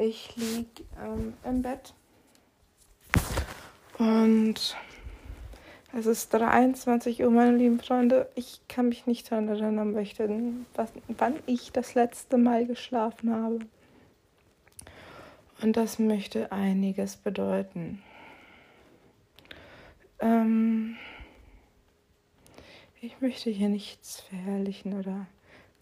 [0.00, 1.92] Ich liege ähm, im Bett
[3.98, 4.76] und
[5.92, 8.30] es ist 23 Uhr, meine lieben Freunde.
[8.36, 13.58] Ich kann mich nicht daran erinnern, was, wann ich das letzte Mal geschlafen habe.
[15.62, 18.00] Und das möchte einiges bedeuten.
[20.20, 20.96] Ähm,
[23.00, 25.26] ich möchte hier nichts verherrlichen oder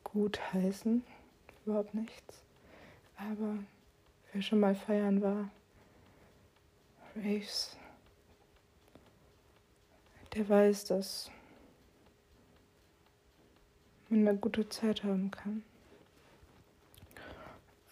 [0.05, 1.05] gutheißen.
[1.67, 2.43] Überhaupt nichts.
[3.19, 3.59] Aber
[4.37, 5.49] wer schon mal feiern war,
[7.17, 7.75] Raves,
[10.35, 11.31] der weiß, dass
[14.11, 15.63] man eine gute Zeit haben kann.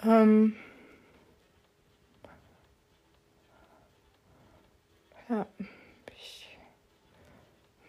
[0.02, 0.54] Ähm,
[5.30, 5.46] ja,
[6.14, 6.58] ich,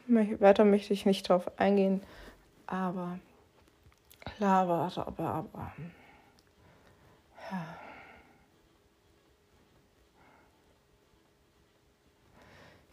[0.07, 2.01] weiter möchte ich nicht drauf eingehen,
[2.67, 3.19] aber
[4.21, 5.73] klar war, aber, aber,
[7.51, 7.84] ja.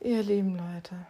[0.04, 1.06] Ihr lieben Leute.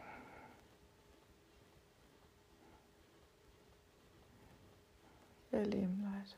[5.50, 6.36] Ihr lieben Leute.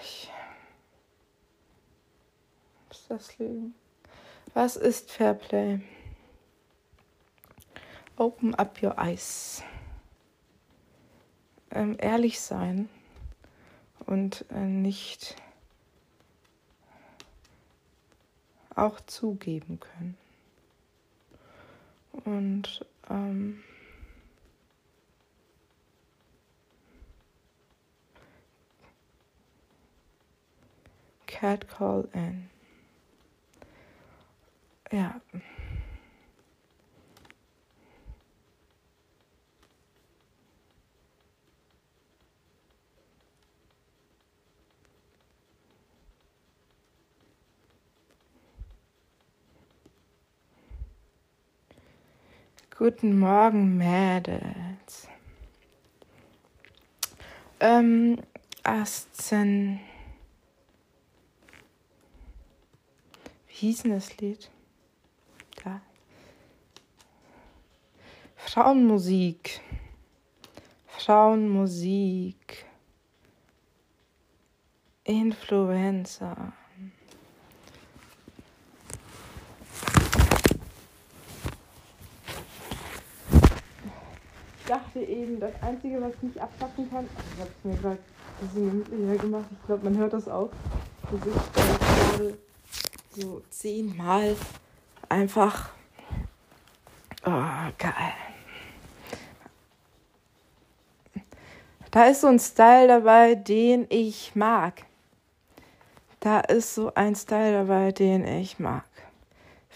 [0.00, 0.30] Ich
[2.86, 3.74] muss das lügen.
[4.54, 5.80] Was ist Fairplay?
[8.16, 9.64] Open up your eyes.
[11.72, 12.88] Ähm, ehrlich sein
[14.06, 15.34] und äh, nicht
[18.80, 20.16] auch zugeben können.
[22.24, 23.62] Und ähm,
[31.26, 32.50] Cat Call in.
[34.92, 35.20] Ja.
[52.80, 55.06] Guten Morgen, Mädels.
[57.60, 58.16] Ähm,
[58.62, 59.78] 18.
[63.48, 64.50] Wie hieß denn das Lied?
[65.62, 65.82] Da.
[68.36, 69.60] Frauenmusik.
[70.86, 72.64] Frauenmusik.
[75.04, 76.54] Influencer.
[84.70, 88.46] Dachte eben, das Einzige, was mich abpacken kann, also ich habe es mir gerade ein
[88.46, 90.50] bisschen gemütlicher gemacht, ich glaube, man hört das auch,
[91.10, 92.38] dass ich gerade
[93.16, 94.36] so zehnmal
[95.08, 95.70] einfach,
[97.26, 98.14] oh, geil.
[101.90, 104.84] Da ist so ein Style dabei, den ich mag.
[106.20, 108.84] Da ist so ein Style dabei, den ich mag.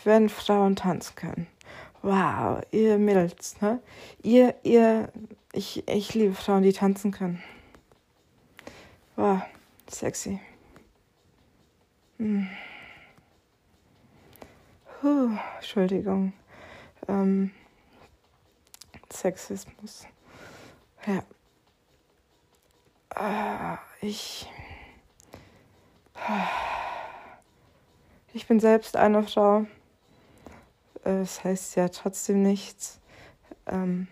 [0.04, 1.53] Wenn Frauen tanzen können
[2.04, 3.80] wow, ihr Mädels, ne?
[4.22, 5.10] Ihr, ihr,
[5.52, 7.42] ich, ich liebe Frauen, die tanzen können.
[9.16, 9.40] Wow,
[9.88, 10.38] sexy.
[12.18, 12.48] Hm.
[15.00, 16.34] Puh, Entschuldigung.
[17.08, 17.52] Ähm,
[19.10, 20.06] Sexismus.
[21.06, 21.22] Ja.
[23.14, 24.50] Ah, ich.
[28.32, 29.66] Ich bin selbst eine Frau
[31.04, 33.00] es das heißt ja trotzdem nichts.
[33.66, 34.08] Ähm,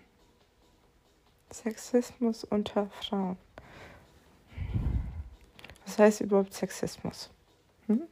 [1.53, 3.37] Sexismus unter Frauen.
[5.85, 7.31] Was heißt überhaupt Sexismus?
[7.87, 8.03] Hm?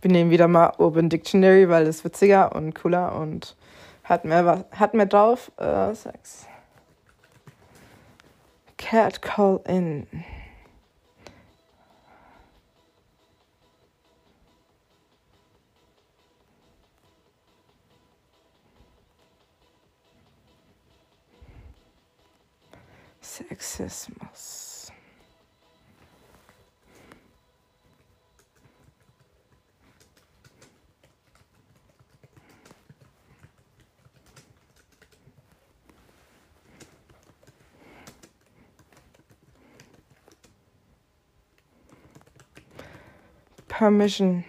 [0.00, 3.56] Wir nehmen wieder mal Urban Dictionary, weil es witziger und cooler und
[4.04, 5.50] hat mehr, hat mehr drauf.
[5.56, 6.46] Äh, Sex.
[8.76, 10.06] Cat Call In.
[23.36, 24.90] Sexismus.
[43.68, 44.44] Permission.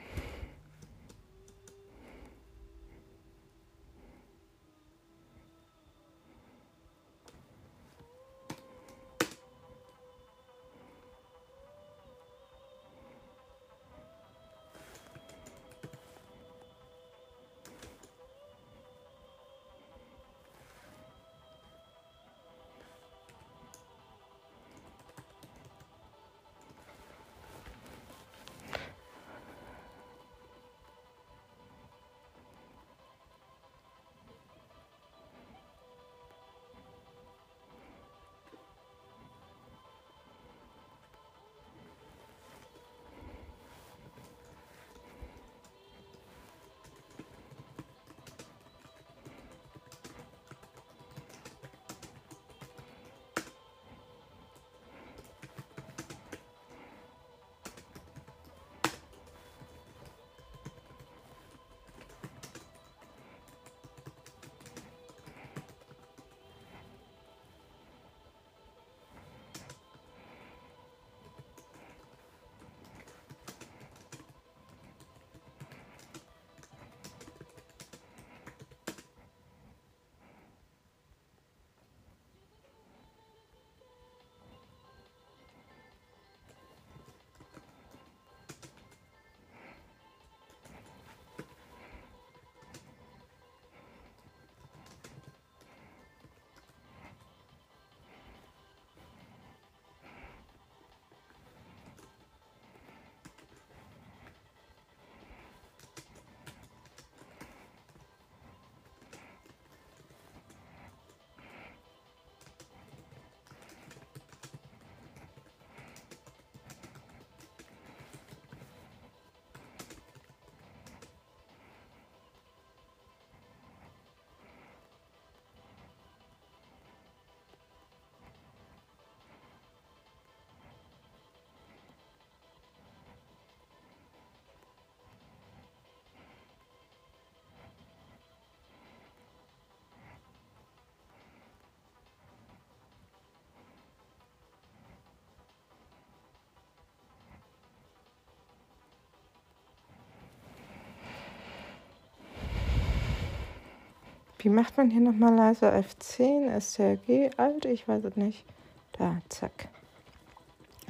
[154.40, 155.74] Wie macht man hier nochmal leiser?
[155.74, 158.46] F10, STRG, alt, ich weiß es nicht.
[158.94, 159.70] Da, zack.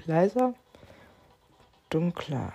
[0.05, 0.53] Leiser,
[1.89, 2.53] dunkler.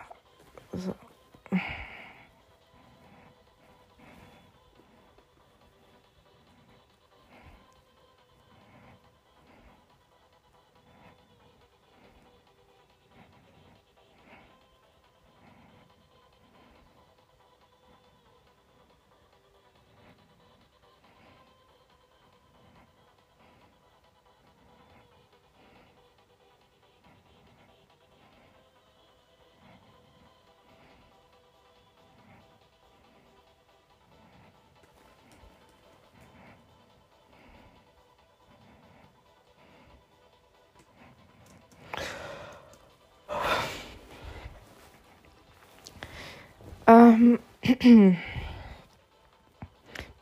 [47.13, 47.41] Um,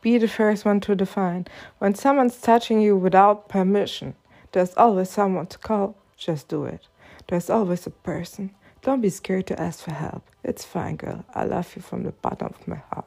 [0.01, 1.47] be the first one to define.
[1.77, 4.15] When someone's touching you without permission,
[4.51, 5.95] there's always someone to call.
[6.17, 6.89] Just do it.
[7.29, 8.51] There's always a person.
[8.81, 10.29] Don't be scared to ask for help.
[10.43, 11.23] It's fine, girl.
[11.33, 13.05] I love you from the bottom of my heart.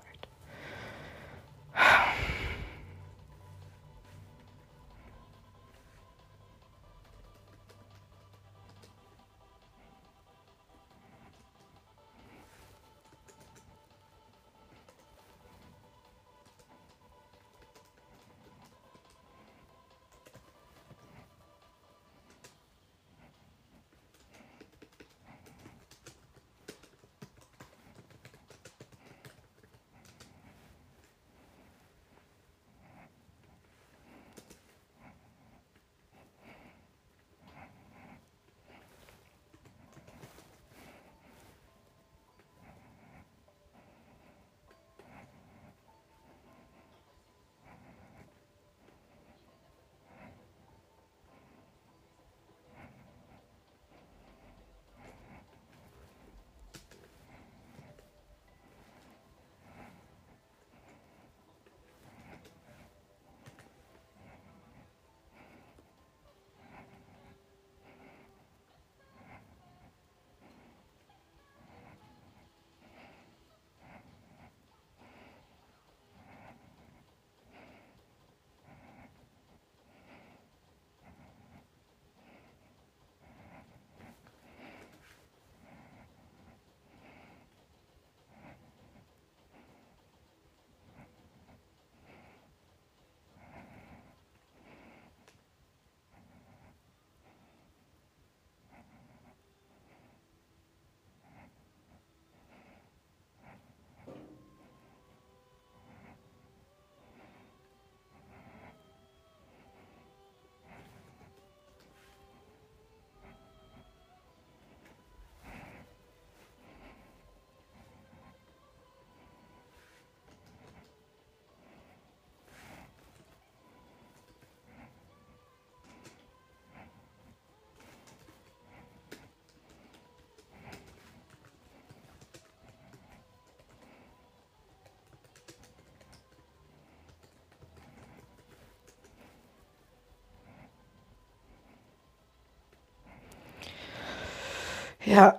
[145.06, 145.36] Ja,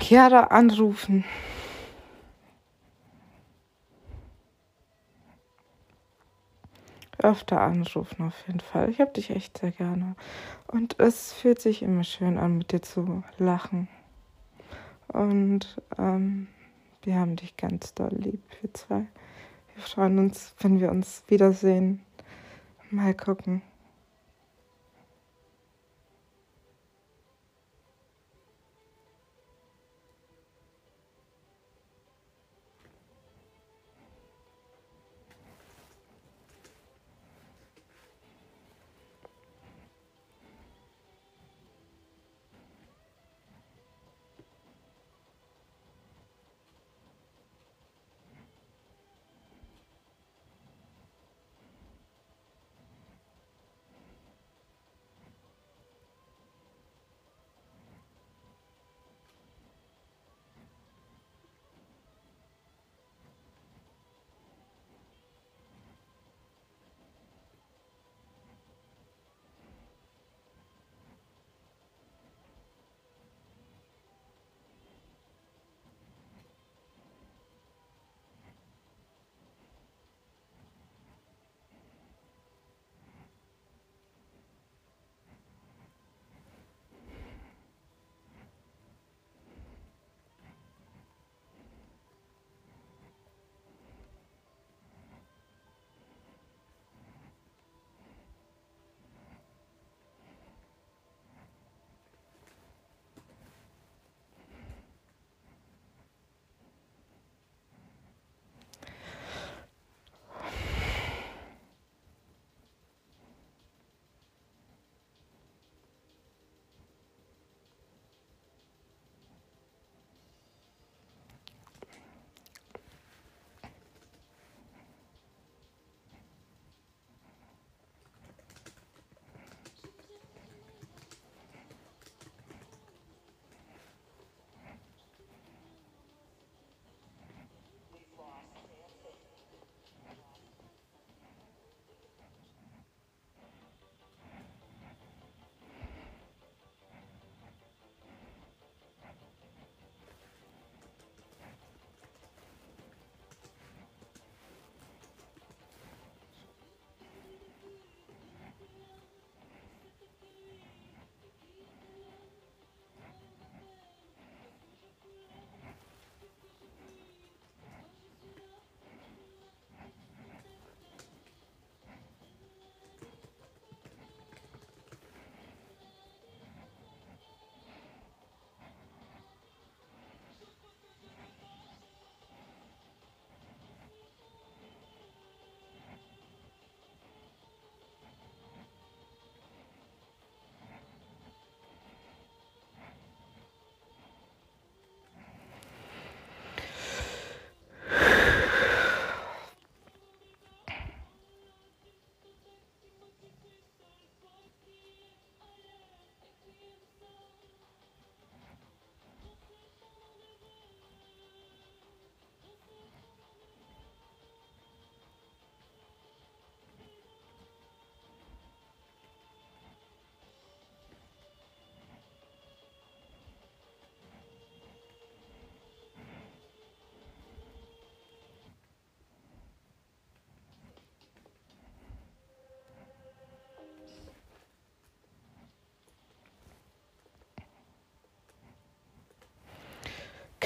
[0.00, 1.24] Chiara anrufen.
[7.18, 8.90] Öfter anrufen auf jeden Fall.
[8.90, 10.16] Ich habe dich echt sehr gerne.
[10.66, 13.86] Und es fühlt sich immer schön an, mit dir zu lachen.
[15.06, 16.48] Und ähm,
[17.02, 19.06] wir haben dich ganz doll lieb, wir zwei.
[19.74, 22.02] Wir freuen uns, wenn wir uns wiedersehen.
[22.90, 23.62] Mal gucken.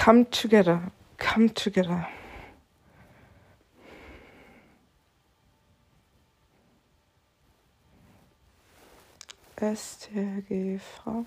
[0.06, 0.80] Come together.
[1.18, 2.06] Come together.
[9.58, 11.26] STRGV.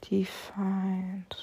[0.00, 1.34] Defined.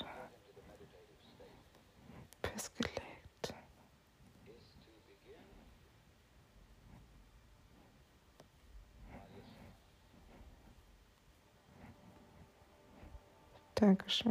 [13.85, 14.23] також.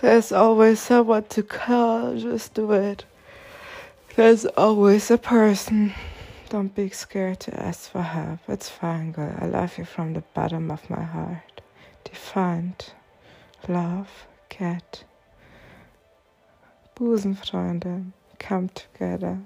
[0.00, 3.04] There's always someone to call, just do it.
[4.14, 5.94] There's always a person.
[6.50, 8.40] Don't be scared to ask for help.
[8.46, 9.34] It's fine, girl.
[9.40, 11.62] I love you from the bottom of my heart.
[12.04, 12.92] Defined.
[13.68, 15.04] Love, cat.
[16.94, 18.12] Busenfreundin.
[18.38, 19.38] Come together.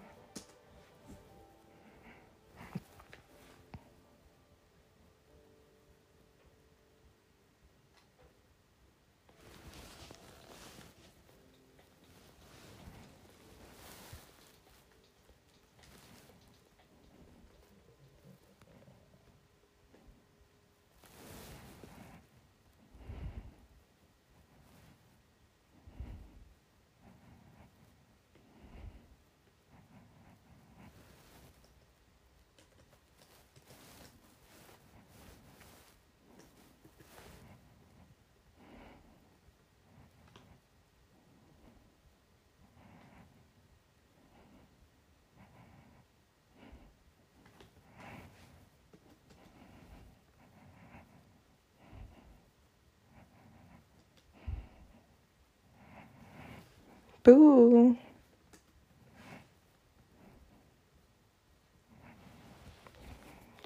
[57.22, 57.96] Boo.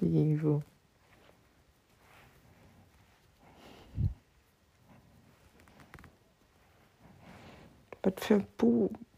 [0.01, 0.61] Liebe.
[8.03, 8.89] Was für Bu.
[8.89, 9.14] Psst.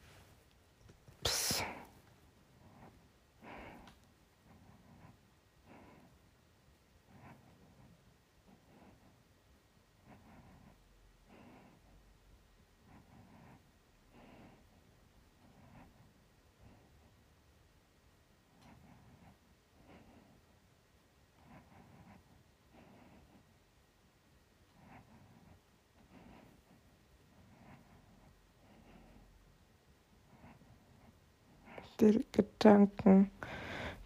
[31.99, 33.31] Die Gedanken,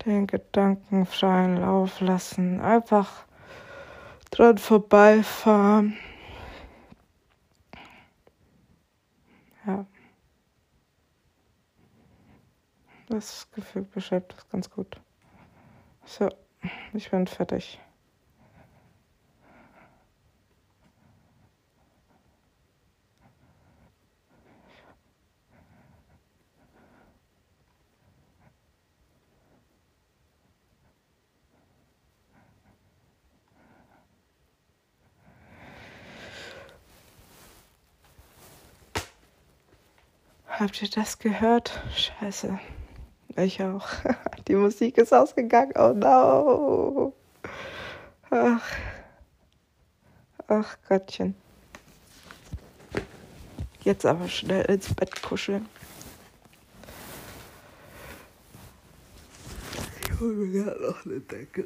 [0.05, 3.25] den Gedanken freien Lauf lassen, einfach
[4.31, 5.97] dran vorbeifahren.
[9.65, 9.85] Ja.
[13.09, 14.99] Das Gefühl beschreibt das ganz gut.
[16.05, 16.29] So,
[16.93, 17.79] ich bin fertig.
[40.61, 41.81] Habt ihr das gehört?
[41.95, 42.59] Scheiße.
[43.35, 43.87] Ich auch.
[44.47, 45.73] Die Musik ist ausgegangen.
[45.75, 47.13] Oh no.
[48.29, 48.61] Ach.
[50.47, 51.33] Ach Gottchen.
[53.83, 55.67] Jetzt aber schnell ins Bett kuscheln.
[60.03, 61.65] Ich hole mir gerade noch eine Decke.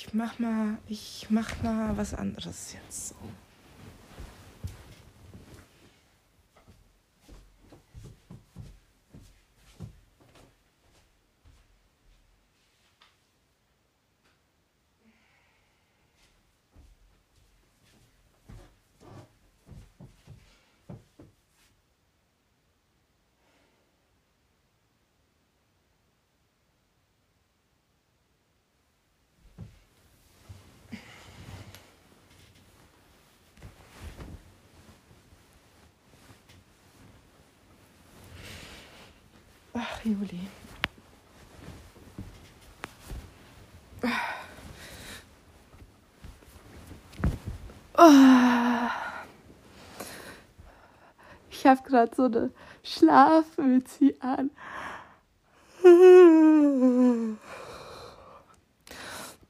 [0.13, 3.15] mach mal, ich mach mal was anderes jetzt.
[39.73, 40.47] Ach, Juli.
[51.49, 52.51] Ich habe gerade so eine
[52.83, 54.51] Schlafmütze an.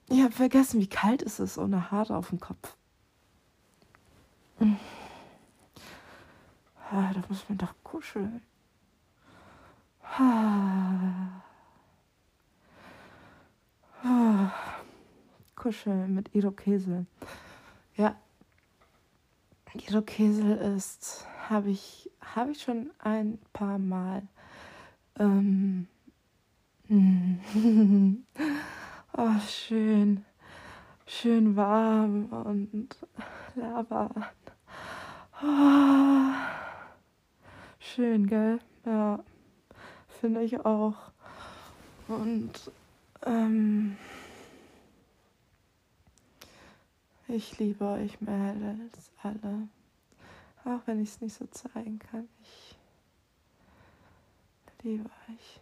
[0.09, 2.75] Ich habe vergessen, wie kalt es ist ohne Haare auf dem Kopf.
[6.91, 8.43] Ah, da muss man doch kuscheln.
[15.61, 17.05] Kuscheln mit Irokesel.
[17.95, 18.15] Ja,
[19.73, 24.23] Irokesel ist, habe ich, habe ich schon ein paar Mal.
[25.19, 25.87] Ähm,
[29.17, 30.25] oh, schön,
[31.05, 32.97] schön warm und
[33.53, 34.09] Lava.
[35.43, 36.33] Oh,
[37.79, 38.59] schön, gell?
[38.83, 39.23] Ja
[40.21, 41.11] finde ich auch.
[42.07, 42.51] Und
[43.25, 43.97] ähm,
[47.27, 49.67] ich liebe euch mehr als alle.
[50.63, 52.29] Auch wenn ich es nicht so zeigen kann.
[52.39, 52.77] Ich
[54.83, 55.59] liebe euch.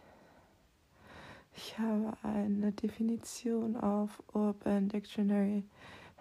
[1.56, 5.64] Ich habe eine Definition auf Urban Dictionary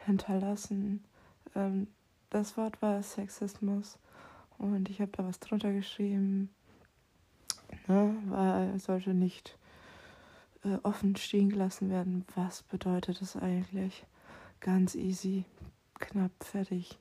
[0.06, 1.04] hinterlassen.
[1.56, 1.88] Ähm,
[2.30, 3.98] das Wort war Sexismus
[4.58, 6.50] und ich habe da was drunter geschrieben
[7.90, 8.16] ne?
[8.28, 9.58] weil sollte nicht
[10.64, 12.26] äh, offen stehen gelassen werden.
[12.36, 14.06] Was bedeutet das eigentlich?
[14.60, 15.46] Ganz easy,
[15.96, 16.98] knapp, fertig.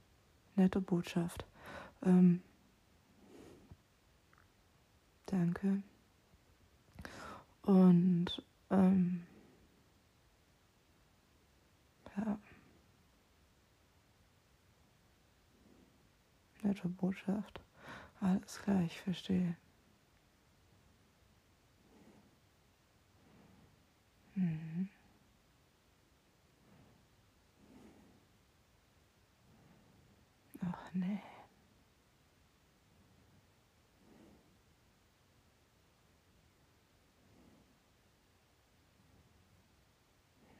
[0.57, 1.44] Nette Botschaft.
[2.03, 2.42] Ähm,
[5.27, 5.83] danke.
[7.62, 9.24] Und ähm,
[12.16, 12.38] ja.
[16.62, 17.61] Nette Botschaft.
[18.20, 19.57] Alles klar, ich verstehe.
[24.38, 24.88] Mhm.
[30.62, 31.20] Ach nee.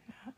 [0.09, 0.33] Ja.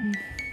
[0.00, 0.47] Mhm.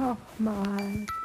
[0.00, 1.19] Nochmal.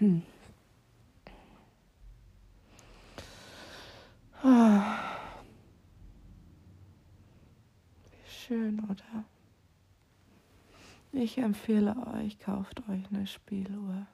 [0.00, 0.22] Wie
[8.28, 9.24] schön, oder?
[11.10, 14.06] Ich empfehle euch, kauft euch eine Spieluhr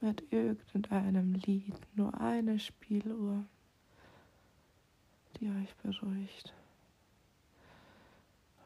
[0.00, 3.44] mit irgendeinem Lied, nur eine Spieluhr,
[5.38, 6.52] die euch beruhigt.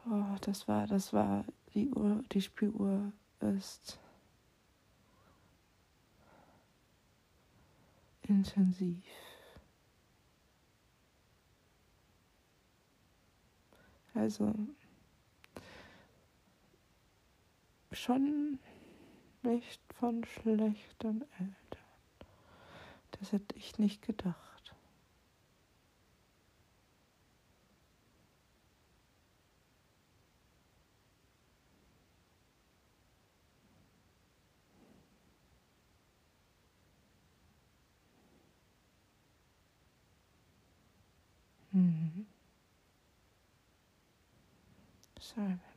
[0.09, 3.99] Oh, das war, das war die Uhr, die Spieluhr ist
[8.43, 9.03] intensiv.
[14.13, 14.53] Also
[17.91, 18.59] schon
[19.43, 21.55] nicht von schlechten Eltern.
[23.11, 24.62] Das hätte ich nicht gedacht.
[45.35, 45.72] Sorry.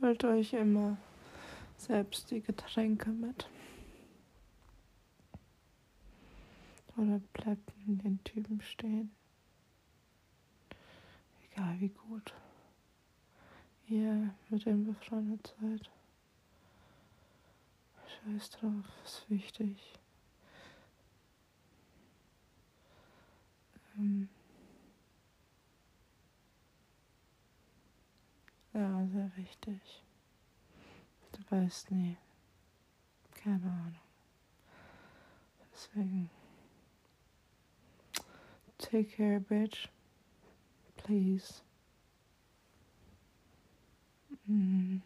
[0.00, 0.96] Holt euch immer
[1.76, 3.48] selbst die Getränke mit.
[6.96, 9.10] Oder bleibt in den Typen stehen.
[11.50, 12.34] Egal wie gut
[13.88, 15.90] ihr mit dem befreundet seid.
[18.06, 19.94] Scheiß drauf, ist wichtig.
[23.96, 24.28] Ähm
[28.78, 30.04] Ja, sehr wichtig.
[31.32, 32.16] Du weißt nie.
[33.34, 33.98] Keine Ahnung.
[35.72, 36.30] Deswegen.
[38.78, 39.88] Take care, bitch.
[40.96, 41.60] Please.
[44.46, 45.02] Mm.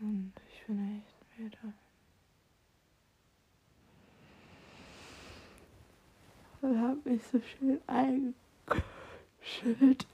[0.00, 1.74] Und ich bin echt müde.
[6.62, 10.06] Und habe mich so schön eingeschüttet.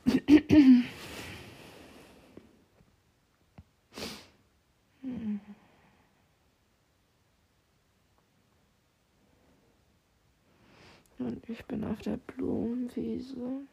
[11.19, 13.67] Und ich bin auf der Blumenwiese.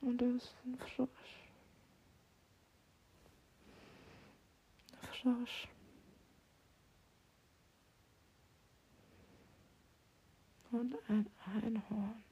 [0.00, 1.08] Und da ist ein Frosch.
[5.22, 5.68] Frosch.
[10.76, 12.22] Und ein Einhorn.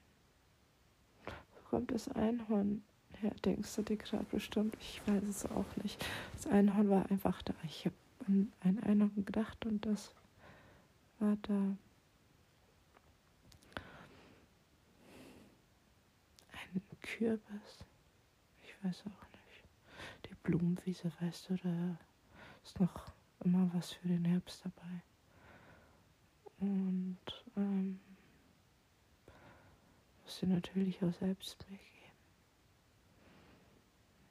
[1.25, 2.83] Wo kommt das Einhorn
[3.19, 4.75] her, denkst du dir gerade bestimmt?
[4.79, 6.03] Ich weiß es auch nicht.
[6.33, 7.53] Das Einhorn war einfach da.
[7.63, 7.95] Ich habe
[8.27, 10.13] an ein Einhorn gedacht und das
[11.19, 11.53] war da.
[11.53, 11.77] Ein
[17.01, 17.85] Kürbis.
[18.63, 20.29] Ich weiß auch nicht.
[20.29, 21.97] Die Blumenwiese, weißt du, da
[22.63, 23.11] ist noch
[23.43, 25.01] immer was für den Herbst dabei.
[26.59, 27.17] Und
[27.57, 27.99] ähm,
[30.25, 31.85] musst du natürlich auch selbst weggehen.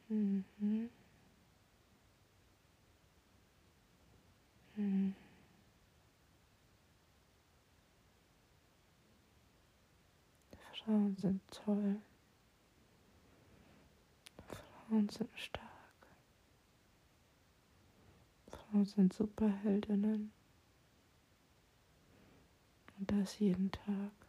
[0.08, 0.90] Mhm.
[4.76, 5.14] Mhm.
[10.84, 11.96] Frauen sind toll.
[14.48, 15.64] Frauen sind stark.
[18.50, 20.32] Frauen sind Superheldinnen.
[22.98, 24.23] Und das jeden Tag.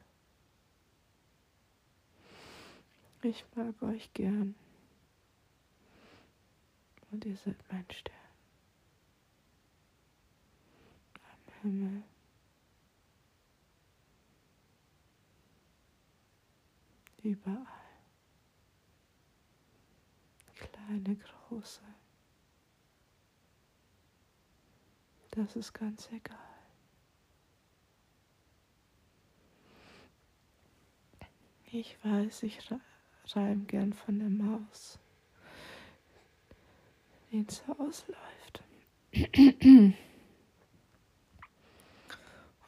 [3.28, 4.54] Ich mag euch gern.
[7.10, 8.16] Und ihr seid mein Stern.
[11.24, 12.04] Am Himmel.
[17.24, 17.66] Überall.
[20.54, 21.82] Kleine, große.
[25.32, 26.38] Das ist ganz egal.
[31.72, 32.62] Ich weiß, ich
[33.34, 35.00] Reim gern von der Maus,
[37.32, 38.64] die ins Haus läuft.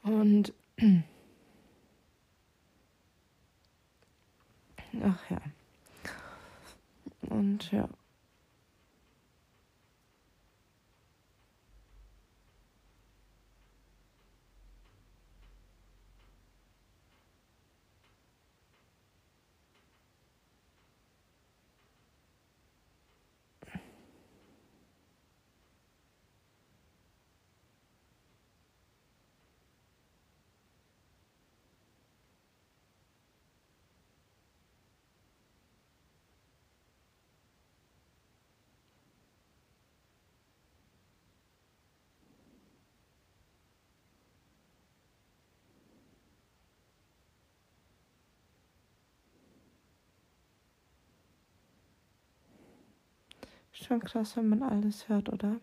[0.03, 0.53] Und
[5.03, 5.41] ach ja.
[7.30, 7.89] Und ja.
[53.84, 55.58] Schon krass, wenn man alles hört, oder?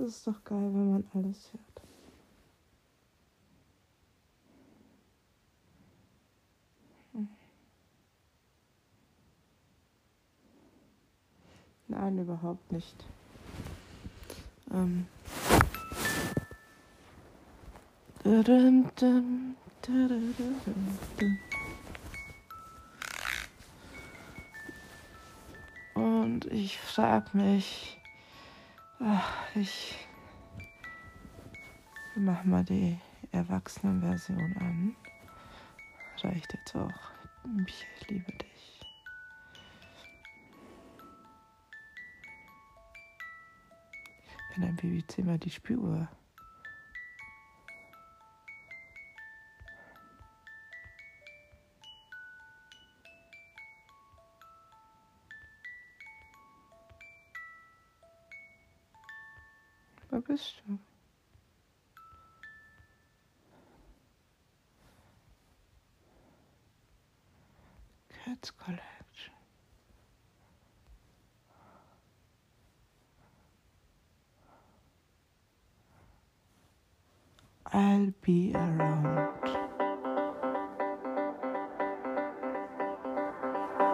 [0.00, 1.86] Das ist doch geil, wenn man alles hört.
[7.12, 7.28] Hm.
[11.88, 13.04] Nein, überhaupt nicht.
[14.72, 15.06] Ähm.
[25.94, 27.99] Und ich frag mich,
[29.54, 29.96] Ich
[32.16, 32.98] mach mal die
[33.32, 34.94] Erwachsenenversion an.
[36.22, 36.90] Reicht jetzt auch.
[37.66, 38.80] Ich liebe dich.
[44.54, 46.06] Wenn ein Babyzimmer die Spüruhr.
[60.40, 60.78] Bist du?
[68.24, 69.34] Cats Collection.
[77.72, 79.16] I'll be around.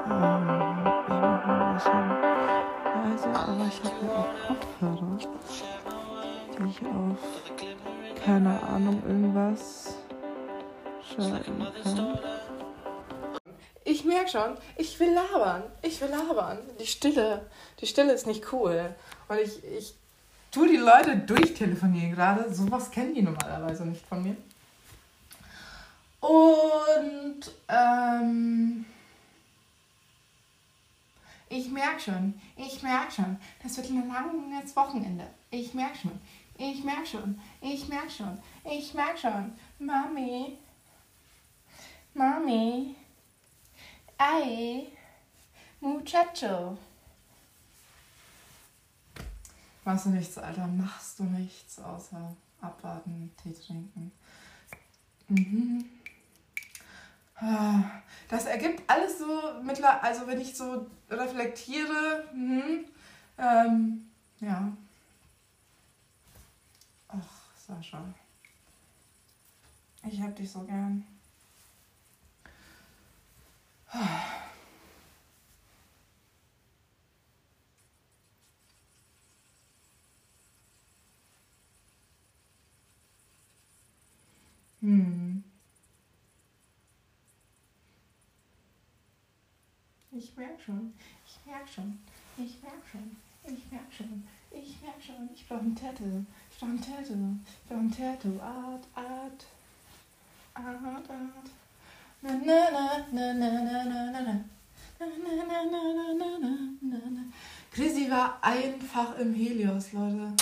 [0.09, 2.09] Ein bisschen
[2.95, 5.19] leise, aber ich habe auch Kopfhörer
[6.59, 7.19] die ich auf,
[8.25, 9.97] keine Ahnung, irgendwas
[11.15, 12.19] schalten kann.
[13.85, 15.63] Ich merke schon, ich will labern.
[15.83, 16.59] Ich will labern.
[16.81, 17.47] Die Stille,
[17.81, 18.95] die Stille ist nicht cool.
[19.29, 19.95] Und ich, ich
[20.51, 22.53] tue die Leute durchtelefonieren gerade.
[22.53, 24.37] Sowas kennen die normalerweise nicht von mir.
[26.21, 28.85] Und ähm,
[31.49, 35.27] ich merke schon, ich merke schon, das wird ein langes Wochenende.
[35.51, 36.21] Ich merke schon,
[36.59, 39.53] ich merke schon, ich merke schon, ich merke schon.
[39.79, 40.59] Mami,
[42.15, 42.97] Mami,
[44.19, 44.87] ay,
[45.81, 46.79] muchacho.
[49.85, 54.11] Machst du nichts, Alter, machst du nichts außer abwarten, Tee trinken.
[55.29, 55.85] Mhm.
[58.29, 59.27] Das ergibt alles so
[59.63, 62.87] mittlerweile, also wenn ich so reflektiere, mhm,
[63.39, 64.73] ähm, ja,
[67.67, 68.15] Sascha.
[70.09, 71.05] Ich hab dich so gern.
[84.81, 85.43] Hm.
[90.13, 90.93] Ich merke schon,
[91.27, 91.99] ich merke schon,
[92.37, 96.25] ich merke schon, ich merke schon, ich merke schon, ich brauche ein Tattoo.
[96.59, 97.37] From tattoo,
[97.69, 99.45] from tattoo, art, art,
[100.57, 101.51] art, art.
[102.23, 104.41] Na na na na na na na na na.
[107.71, 110.33] Chrissy war einfach im Helios, Leute.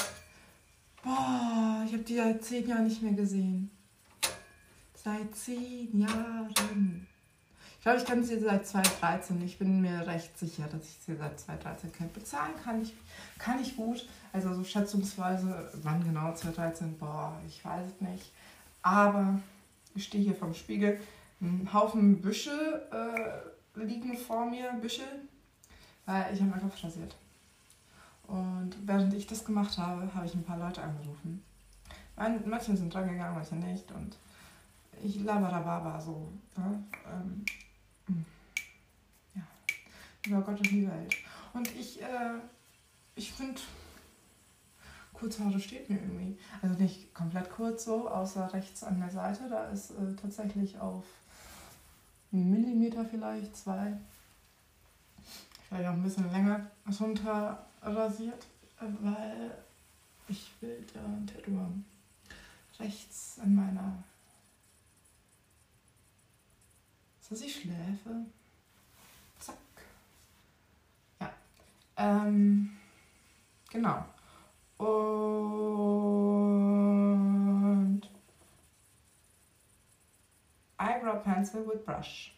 [1.03, 3.69] Boah, ich habe die seit zehn Jahren nicht mehr gesehen.
[4.95, 7.09] Seit zehn Jahren.
[7.85, 9.43] Ich glaube, ich kann sie seit 2013.
[9.45, 12.09] Ich bin mir recht sicher, dass ich sie seit 2013 kenne.
[12.15, 12.95] Bezahlen kann ich,
[13.39, 14.09] kann ich gut.
[14.33, 18.33] Also so schätzungsweise, wann genau 2013, boah, ich weiß es nicht.
[18.81, 19.39] Aber
[19.95, 20.99] ich stehe hier vom Spiegel,
[21.43, 25.03] ein Haufen Büsche äh, liegen vor mir, Büsche,
[26.07, 27.15] weil ich habe meinen Kopf rasiert.
[28.29, 31.45] Und während ich das gemacht habe, habe ich ein paar Leute angerufen.
[32.17, 33.93] Manche sind dran gegangen, manche nicht.
[33.93, 34.17] Und
[35.03, 36.33] ich laberababa so.
[36.57, 36.83] Ne?
[37.13, 37.45] Ähm, hm.
[37.47, 37.64] ja.
[40.27, 41.17] Über Gott und die Welt.
[41.53, 42.39] Und ich, äh,
[43.15, 43.61] ich finde
[45.13, 46.39] Kurzhaare steht mir irgendwie.
[46.61, 49.49] Also nicht komplett kurz so, außer rechts an der Seite.
[49.49, 51.05] Da ist äh, tatsächlich auf
[52.33, 53.97] einen Millimeter vielleicht, zwei.
[55.23, 56.71] Ich vielleicht auch ein bisschen länger
[57.01, 58.47] runter rasiert,
[58.81, 59.53] weil
[60.29, 61.85] ich will da ein Tattoo haben.
[62.79, 64.03] Rechts an meiner.
[67.21, 68.27] Ist das die Schläfe?
[69.39, 69.57] Zack.
[71.21, 71.33] Ja.
[71.97, 72.77] Ähm,
[73.71, 74.05] genau.
[74.79, 74.89] Und
[80.79, 82.33] eyebrow pencil with brush.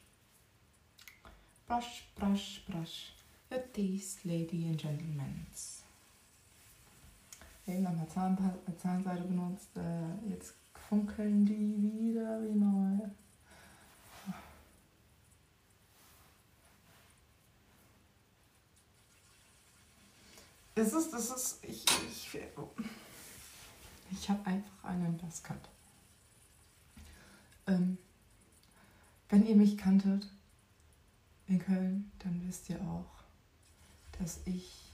[1.67, 3.13] Brush, brush, brush.
[3.51, 5.47] Your taste, lady and gentlemen.
[7.67, 9.77] Eben nochmal Zahnseide benutzt.
[9.77, 10.55] Äh, jetzt
[10.89, 13.09] funkeln die wieder wie neu.
[20.79, 22.39] Es ist, es ist, ich, ich,
[24.11, 25.57] ich habe einfach einen Buzzcut.
[27.67, 27.97] Ähm,
[29.31, 30.29] wenn ihr mich kanntet
[31.49, 33.25] in Köln, dann wisst ihr auch,
[34.19, 34.93] dass ich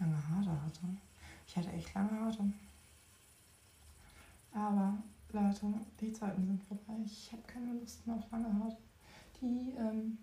[0.00, 0.80] lange Haare hatte.
[1.46, 2.52] Ich hatte echt lange Haare.
[4.52, 4.98] Aber
[5.30, 7.00] Leute, die Zeiten sind vorbei.
[7.06, 8.76] Ich habe keine Lust mehr auf lange Haare.
[9.40, 10.18] Die, ähm,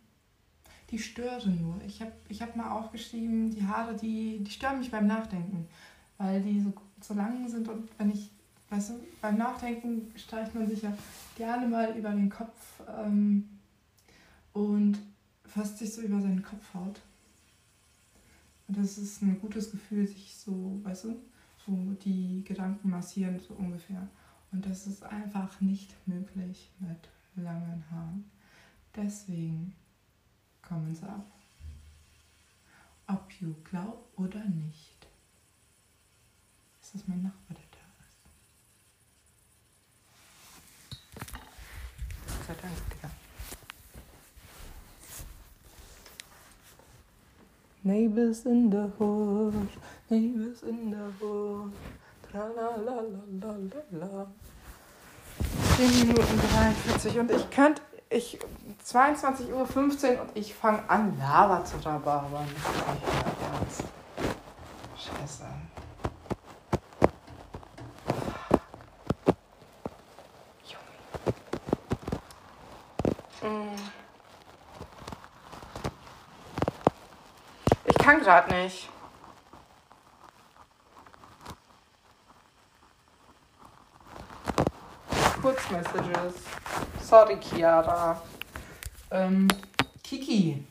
[0.90, 1.82] die stören nur.
[1.86, 5.68] Ich habe ich hab mal aufgeschrieben, die Haare, die, die stören mich beim Nachdenken.
[6.18, 8.32] Weil die so, so lang sind und wenn ich,
[8.70, 10.94] weißt du, beim Nachdenken streicht man sich ja
[11.36, 13.48] gerne mal über den Kopf ähm,
[14.54, 14.98] und
[15.46, 17.02] fasst sich so über seinen Kopfhaut.
[18.68, 21.16] Und das ist ein gutes Gefühl, sich so, weißt du,
[21.66, 24.08] so die Gedanken massieren, so ungefähr.
[24.52, 27.10] Und das ist einfach nicht möglich mit
[27.44, 28.26] langen Haaren.
[28.96, 29.76] Deswegen
[30.68, 31.26] kommen sie ab.
[33.08, 35.08] Ob du glaubst oder nicht.
[36.82, 38.18] Ist das mein Nachbar, der da ist?
[42.28, 43.10] Gott sei Dank, Digga.
[47.84, 49.70] Neighbors in the hood,
[50.10, 51.72] neighbors in the hood.
[52.30, 54.28] Tralalalala.
[55.78, 58.40] 10 Minuten 43 und ich könnte, ich,
[58.86, 62.48] 22.15 Uhr und ich fange an, Lava zu rababern.
[64.98, 65.46] Scheiße.
[73.42, 73.56] Junge.
[73.56, 73.76] Mm.
[78.08, 78.90] kann gerade nicht.
[85.42, 86.36] Kurzmessages.
[87.08, 88.22] Sorry, Chiara.
[89.12, 89.48] Ähm,
[90.04, 90.62] Kiki.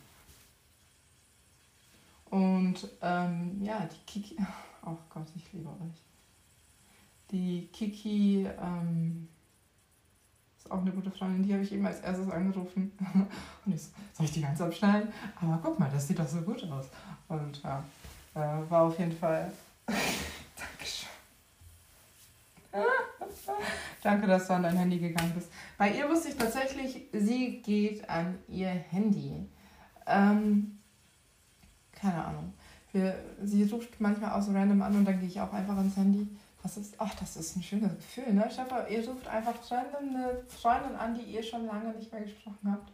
[2.28, 4.37] Und ähm, ja, die Kiki.
[4.89, 6.01] Oh Gott, ich liebe euch.
[7.32, 9.26] Die Kiki ähm,
[10.57, 12.93] ist auch eine gute Freundin, die habe ich eben als erstes angerufen.
[13.64, 15.12] Und ich so, soll ich die ganz abschneiden?
[15.41, 16.87] Aber guck mal, das sieht doch so gut aus.
[17.26, 17.82] Und ja,
[18.34, 19.51] äh, war auf jeden Fall.
[24.03, 25.51] Danke, dass du an dein Handy gegangen bist.
[25.79, 29.49] Bei ihr wusste ich tatsächlich, sie geht an ihr Handy.
[30.07, 30.79] Ähm,
[31.93, 32.53] keine Ahnung.
[32.93, 36.29] Wir, sie ruft manchmal aus random an und dann gehe ich auch einfach ans Handy.
[36.62, 38.49] Das ist, ach, das ist ein schönes Gefühl, ne?
[38.51, 42.72] Stefan, ihr ruft einfach random eine Freundin an, die ihr schon lange nicht mehr gesprochen
[42.72, 42.91] habt.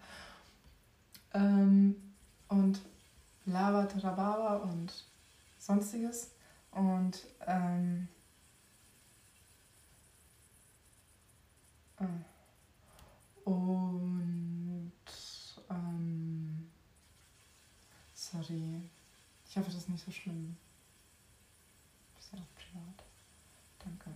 [1.34, 1.96] Ähm,
[2.48, 2.80] und
[3.46, 4.92] labert Rhabarber und
[5.58, 6.32] sonstiges.
[6.70, 8.08] Und ähm,
[13.44, 14.92] und
[15.70, 16.70] ähm,
[18.14, 18.82] sorry.
[19.48, 20.56] Ich hoffe, das ist nicht so schlimm.
[22.14, 23.04] Das ist ja auch privat.
[23.84, 24.10] Danke.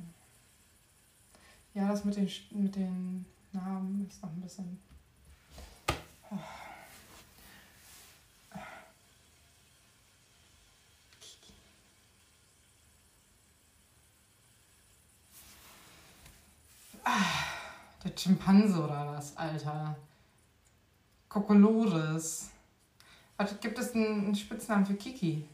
[1.75, 4.81] Ja, das mit den, mit den Namen ist noch ein bisschen.
[6.31, 6.39] Oh.
[18.07, 19.97] Der Schimpanse oder was, Alter?
[21.29, 22.51] Kokolores.
[23.37, 25.45] Warte, gibt es einen, Spitznamen für Kiki?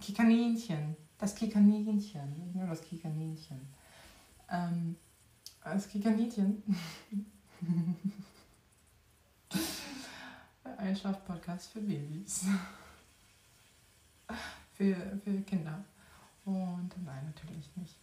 [0.00, 0.96] Kikaninchen.
[1.16, 2.52] Das Kikaninchen.
[2.54, 3.60] Nur das Kikaninchen.
[4.50, 4.96] Ähm,
[5.62, 6.62] das Kikaninchen.
[10.76, 12.46] Einschlaf-Podcast für Babys.
[14.74, 15.84] für, für Kinder.
[16.44, 17.96] Und nein, natürlich nicht.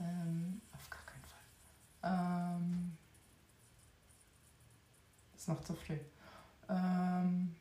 [0.00, 1.38] Ähm, auf gar keinen Fall.
[2.02, 2.79] Ähm,
[5.40, 5.96] ist noch zu früh.
[6.68, 7.56] Ähm,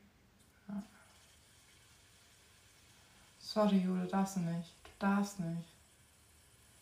[0.68, 0.84] ja.
[3.40, 4.74] Sorry, Jule, darfst du nicht.
[4.84, 5.70] Du darfst nicht.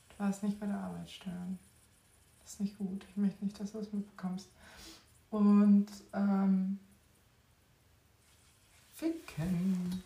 [0.10, 1.60] Du darfst nicht bei der Arbeit stören.
[2.42, 3.06] Das ist nicht gut.
[3.10, 4.48] Ich möchte nicht, dass du es mitbekommst.
[5.30, 6.80] Und ähm,
[8.96, 10.04] ficken.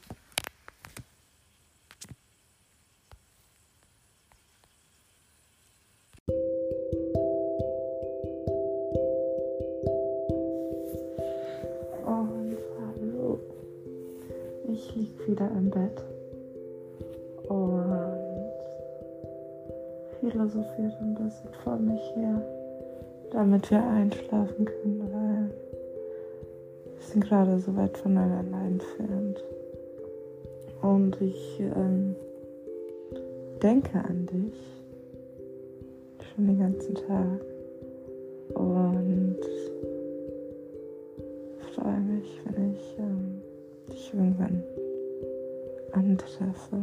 [15.31, 16.03] Wieder im Bett
[17.47, 18.21] und
[20.19, 22.41] philosophiert ein bisschen vor mich her,
[23.31, 25.49] damit wir einschlafen können, weil
[26.95, 29.43] wir sind gerade so weit voneinander entfernt.
[30.81, 32.15] Und ich ähm,
[33.61, 34.53] denke an dich
[36.35, 37.41] schon den ganzen Tag
[38.55, 39.37] und
[41.73, 43.41] freue mich, wenn ich ähm,
[43.91, 44.63] dich irgendwann
[46.01, 46.77] antreffe.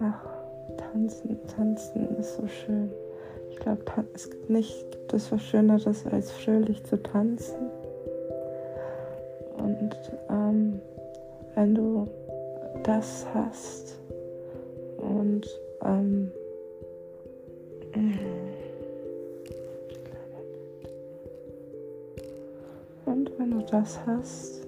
[0.00, 0.24] Ach,
[0.76, 2.90] tanzen, tanzen ist so schön.
[3.50, 3.82] Ich glaube,
[4.14, 7.70] es gibt nicht gibt es was Schöneres, als fröhlich zu tanzen.
[9.58, 9.94] Und
[10.30, 10.80] ähm,
[11.54, 12.08] wenn du
[12.82, 13.98] das hast
[14.96, 15.46] und
[15.84, 16.32] ähm,
[23.72, 24.66] das hast,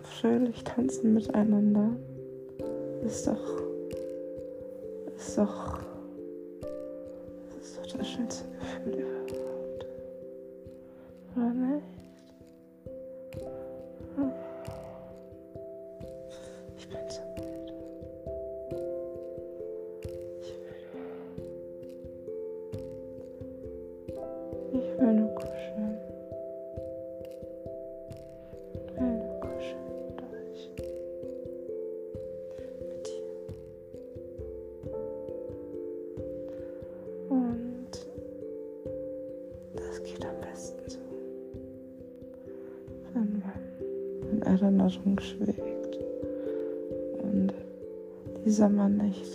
[0.00, 1.90] fröhlich tanzen miteinander,
[3.04, 3.62] ist doch,
[5.16, 5.71] ist doch,
[48.62, 49.31] die Sommernächte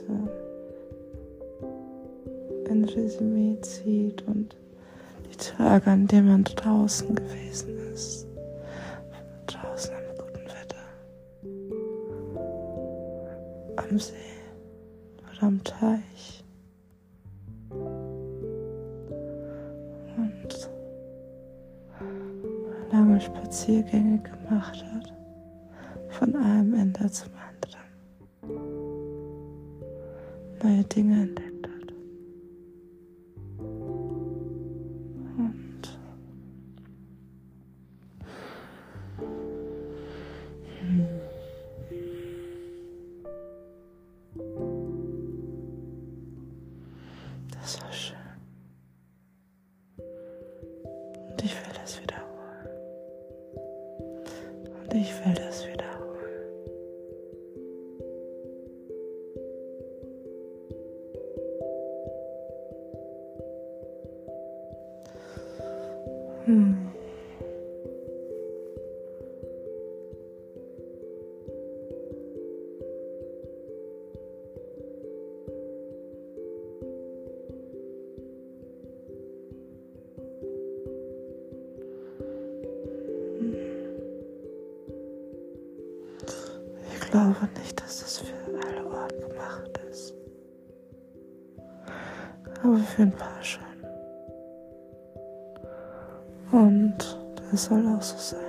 [87.12, 88.36] glaube nicht, dass das für
[88.68, 90.14] alle Ohren gemacht ist.
[92.64, 93.64] Aber für ein paar schon.
[96.52, 96.98] Und
[97.52, 98.47] das soll auch so sein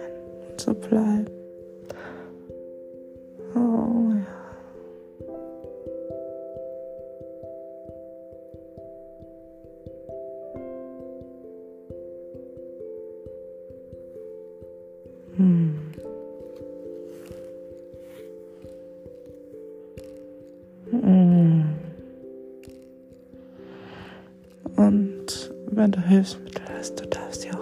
[26.79, 27.58] Hilfsmittel hast,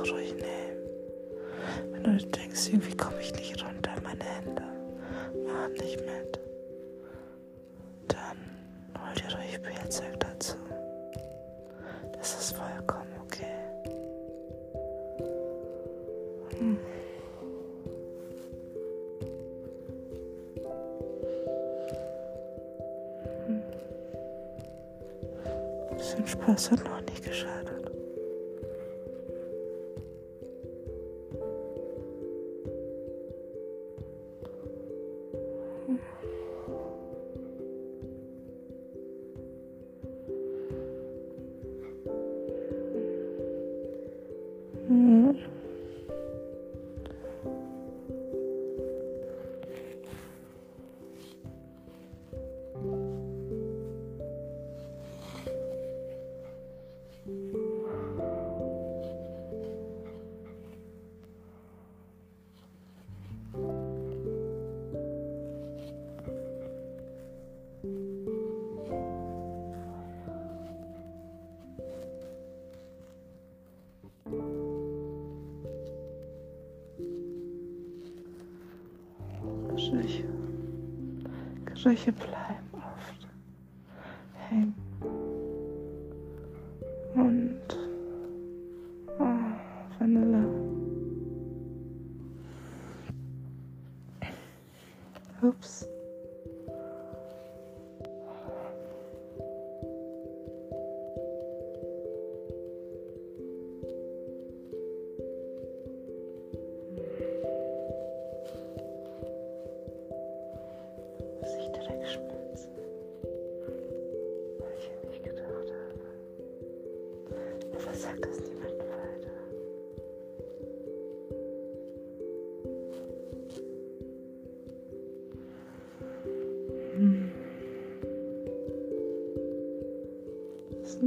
[81.87, 82.36] Gerüche bleiben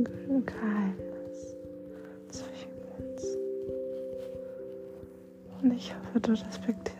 [0.08, 1.56] ein Geheimnis
[2.30, 3.38] zwischen uns.
[5.62, 6.99] Und ich hoffe, du respektierst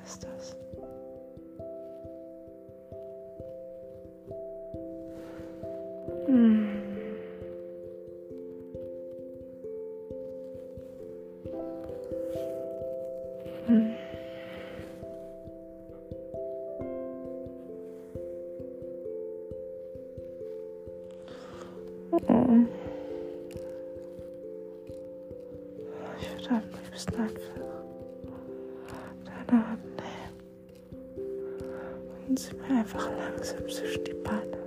[32.70, 34.58] einfach langsam zwischen die Beine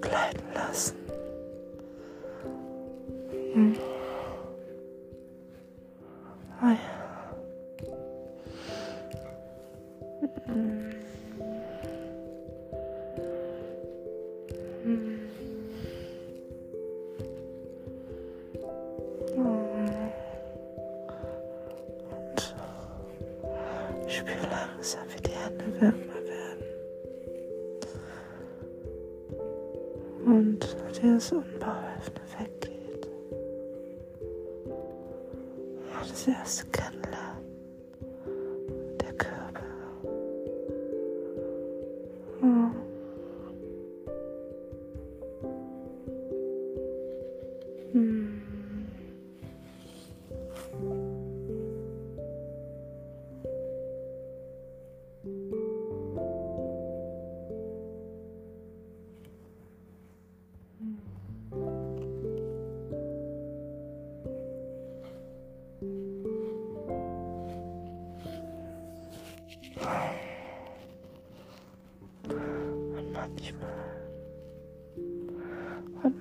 [0.00, 0.96] gleiten lassen.
[3.52, 3.89] Hm.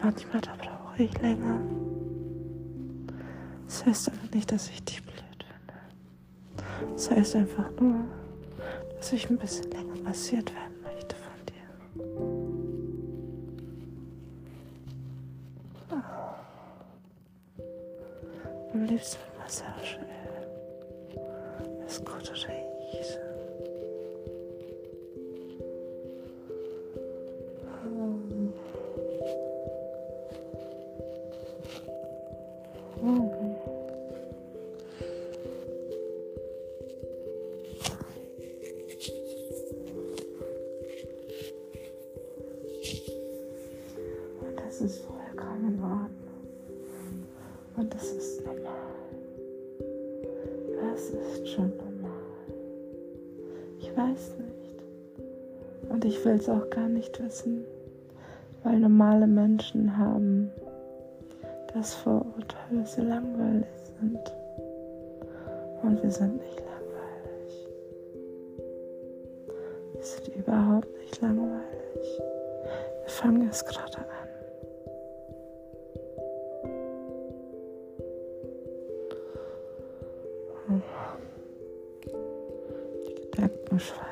[0.10, 1.60] Manchmal, da brauche ich länger.
[3.66, 6.94] Das heißt aber nicht, dass ich dich blöd finde.
[6.94, 8.06] Das heißt einfach nur,
[8.98, 10.69] dass ich ein bisschen länger massiert werden
[66.02, 67.68] Wir sind nicht langweilig.
[69.94, 72.22] Wir sind überhaupt nicht langweilig.
[73.02, 74.06] Wir fangen erst gerade an.
[83.08, 84.09] Die Gedanken schweifen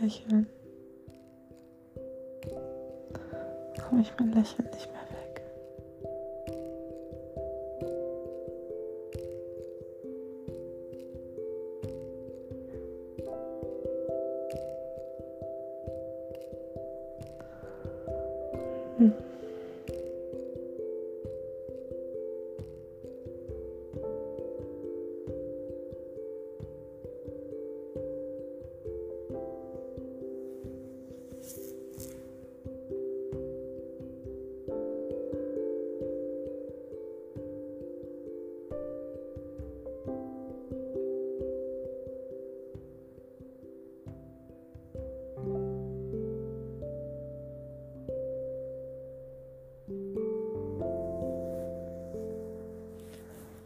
[0.00, 0.46] Wiederhören.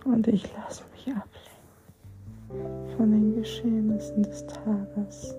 [0.05, 5.35] Und ich lasse mich ablenken von den Geschehnissen des Tages.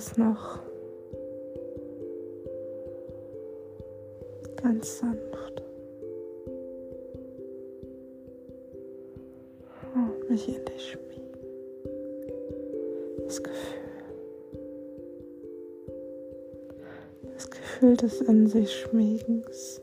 [0.00, 0.58] alles noch
[4.56, 5.62] ganz sanft
[9.94, 11.36] und mich in dich spielen.
[13.26, 13.80] Das Gefühl,
[17.34, 19.79] das Gefühl des in sich Schmiegens.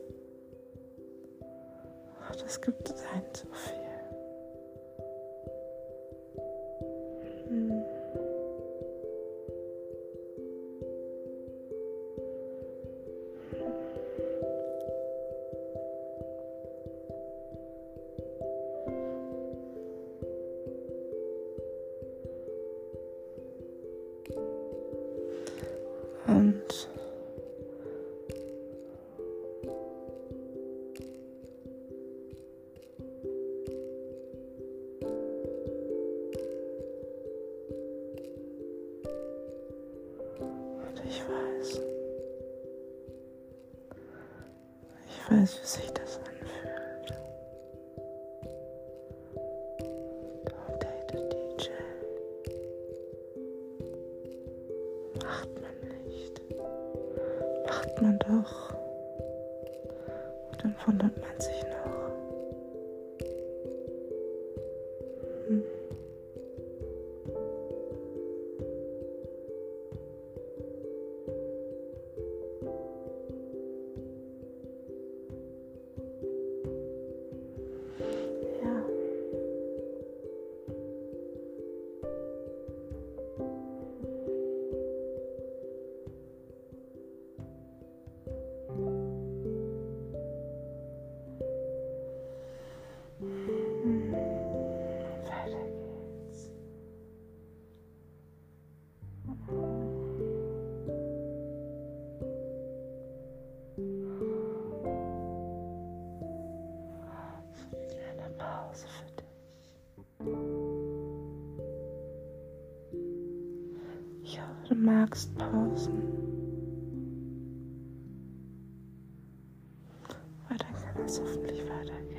[121.78, 122.18] weitergehen.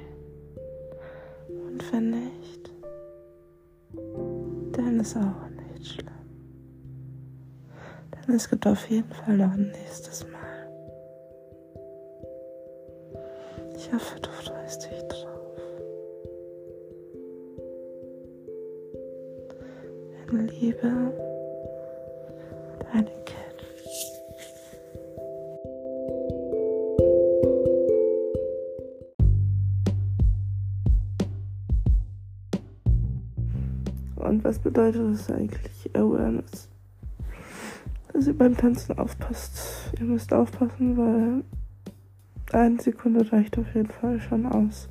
[1.47, 2.71] Und wenn nicht,
[4.73, 6.07] dann ist auch nicht schlimm.
[8.27, 10.39] Denn es gibt auf jeden Fall noch ein nächstes Mal.
[13.75, 14.28] Ich hoffe, du
[34.29, 35.89] und was bedeutet das eigentlich?
[35.93, 36.69] Awareness.
[38.13, 39.91] Dass ihr beim Tanzen aufpasst.
[39.99, 41.43] Ihr müsst aufpassen, weil
[42.51, 44.87] eine Sekunde reicht auf jeden Fall schon aus.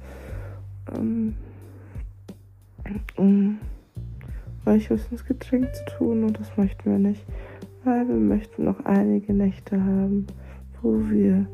[0.97, 1.37] Ähm,
[3.17, 3.59] um
[4.65, 7.25] weiches ins Getränk zu tun und das möchten wir nicht.
[7.85, 10.27] Weil wir möchten noch einige Nächte haben,
[10.83, 11.47] wo wir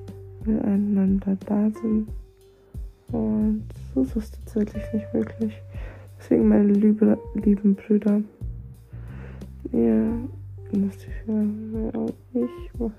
[0.45, 2.09] miteinander da sind.
[3.13, 3.65] Und
[3.95, 5.55] so ist es tatsächlich nicht möglich.
[6.25, 8.23] Deswegen, meine liebe, lieben Brüder,
[9.73, 10.09] ihr
[10.73, 11.07] müsst
[11.93, 12.95] auch ich mache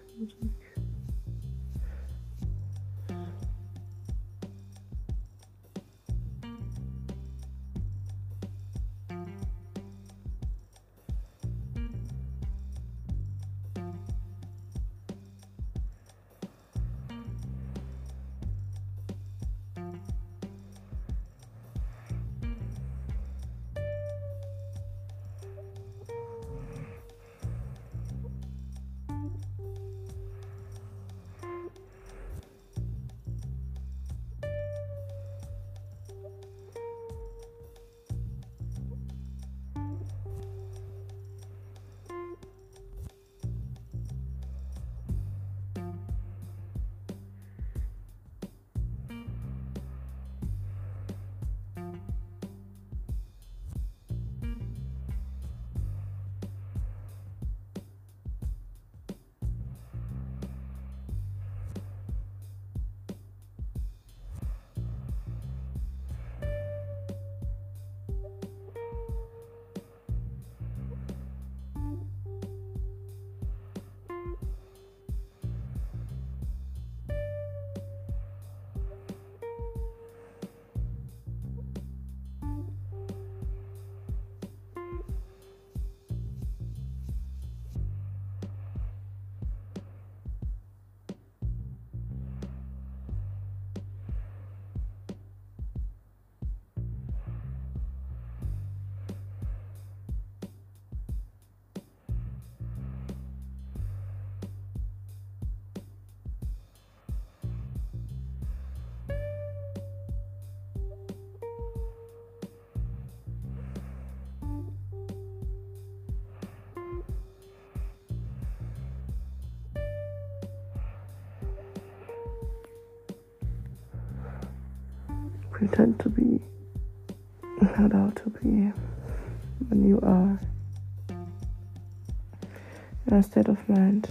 [133.15, 134.09] a state of mind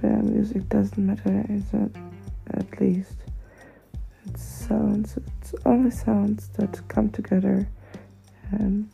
[0.00, 1.94] where music doesn't matter is it
[2.54, 3.16] at least
[4.26, 7.68] it sounds it's only sounds that come together
[8.52, 8.88] and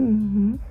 [0.00, 0.69] Mhm.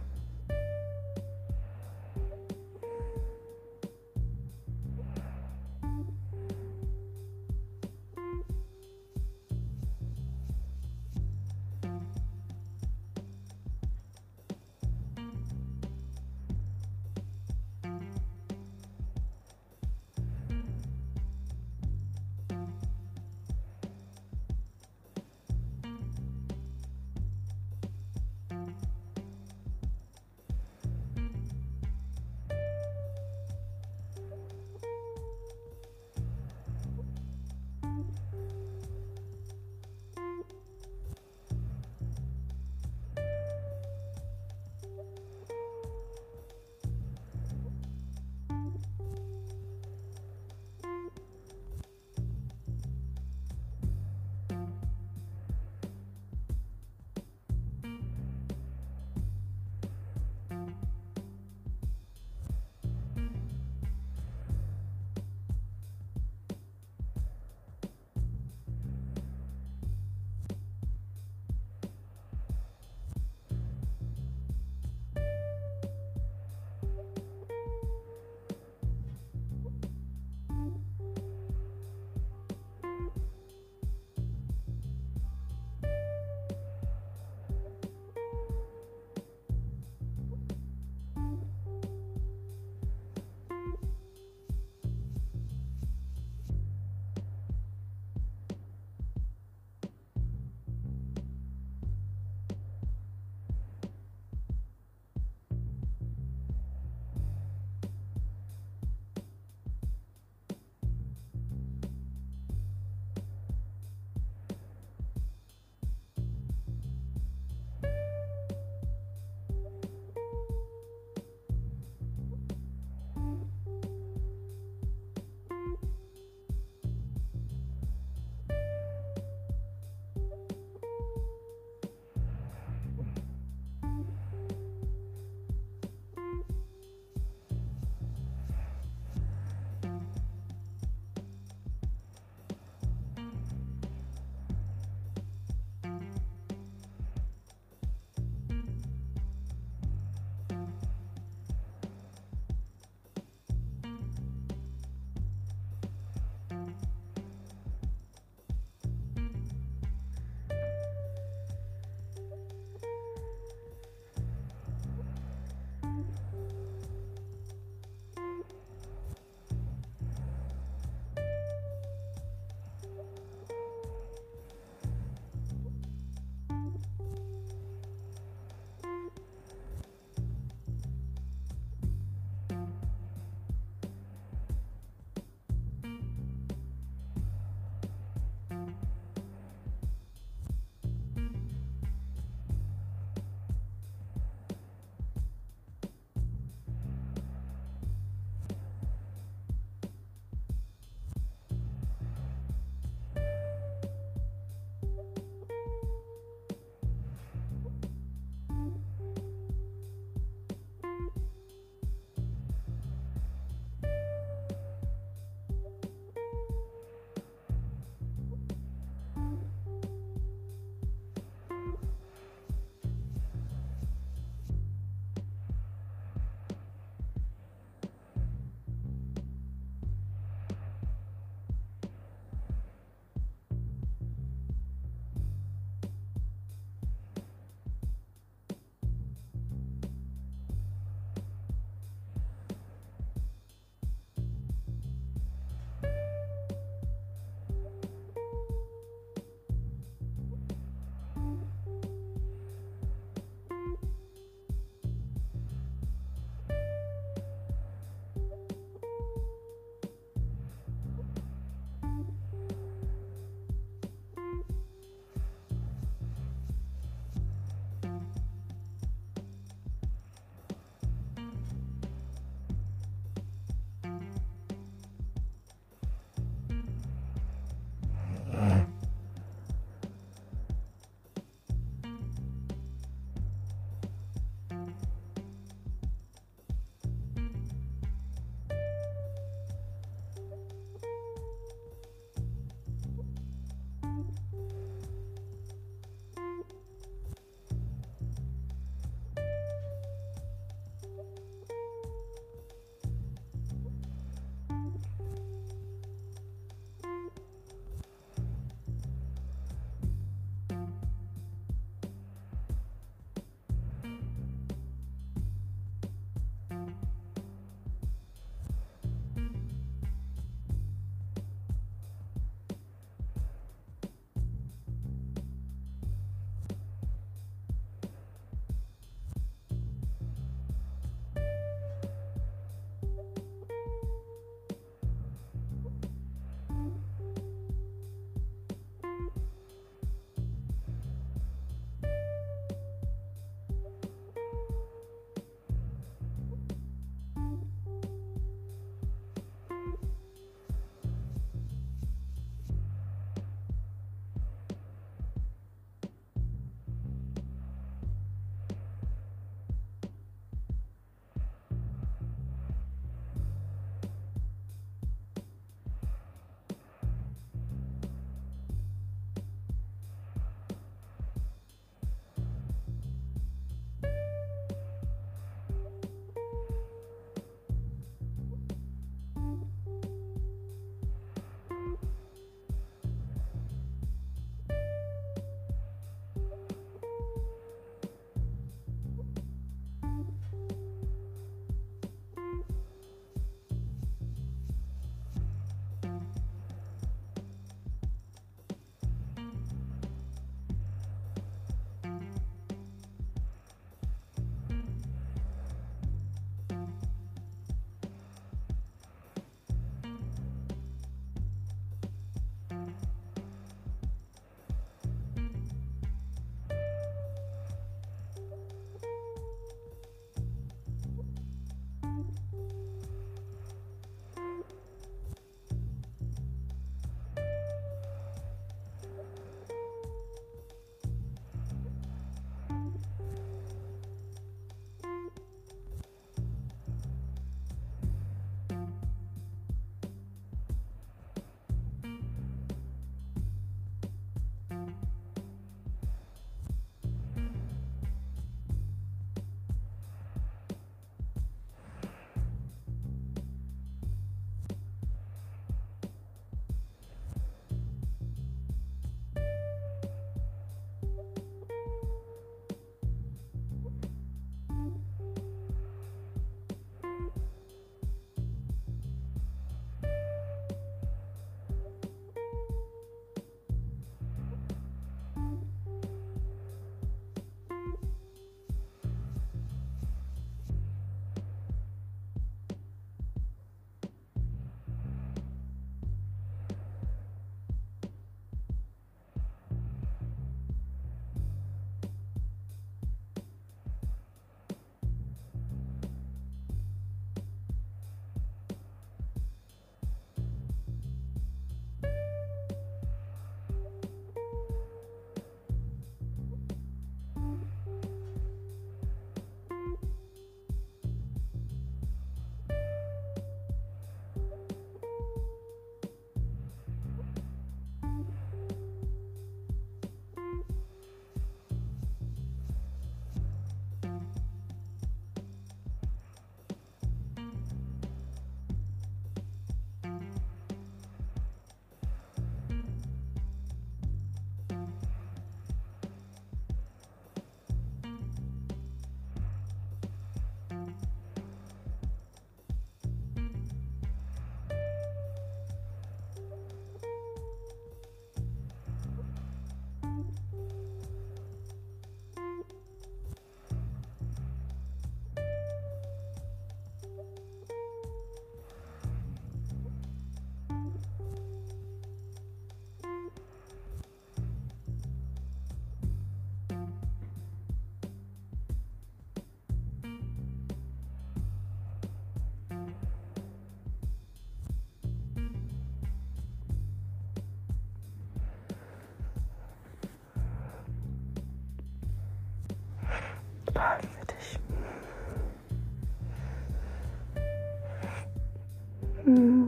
[589.09, 589.38] Hm.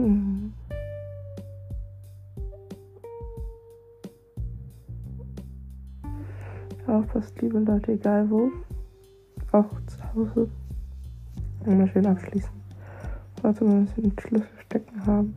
[0.00, 0.52] Mhm.
[6.86, 8.50] Aufpasst, liebe Leute, egal wo.
[9.52, 10.48] Auch zu Hause.
[11.66, 12.50] Immer schön abschließen.
[13.42, 15.34] Sollte man den Schlüssel stecken haben.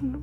[0.00, 0.22] 嗯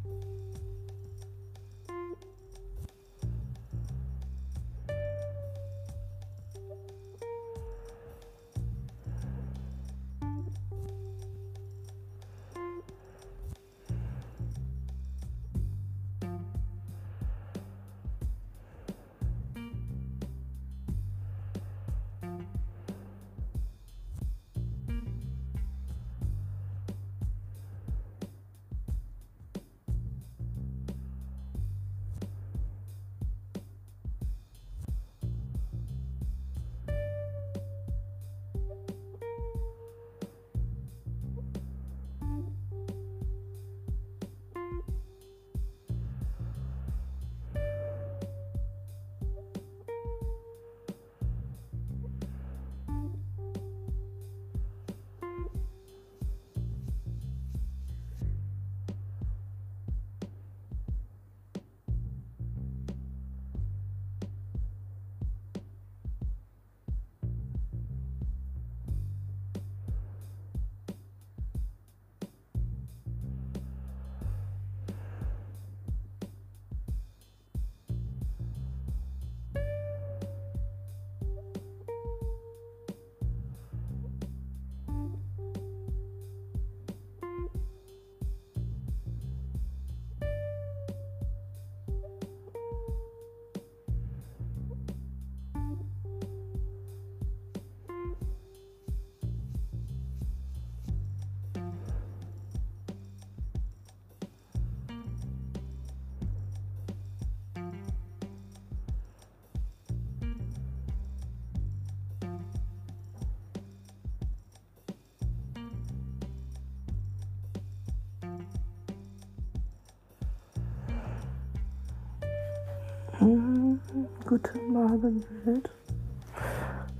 [123.21, 125.69] Guten Morgen, Welt.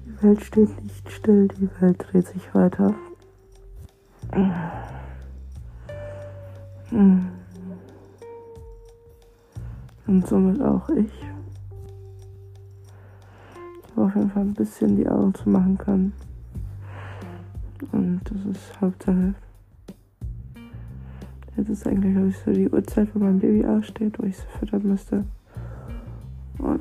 [0.06, 2.94] Die Welt steht nicht still, die Welt dreht sich weiter.
[6.90, 7.28] Hm.
[10.06, 11.12] Und somit auch ich.
[13.82, 16.14] Ich habe auf jeden Fall ein bisschen die Augen zu machen kann.
[17.92, 19.34] Und das ist Hauptsache.
[21.58, 24.46] Jetzt ist eigentlich, glaube ich, so die Uhrzeit, wo mein Baby aussteht, wo ich sie
[24.60, 25.26] füttern müsste.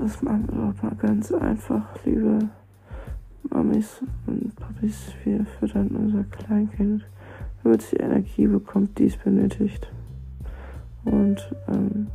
[0.02, 2.39] Das machen wir auch mal ganz einfach, liebe
[3.51, 5.12] Mamis und Papis.
[5.24, 7.05] Wir füttern unser Kleinkind,
[7.62, 9.93] damit sie Energie bekommt, die es benötigt.
[11.05, 12.06] Und ähm,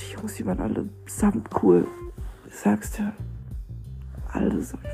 [0.00, 1.86] die Jungs, die waren alle samt cool.
[2.48, 3.12] Ich sag's dir.
[4.32, 4.93] Alle samt.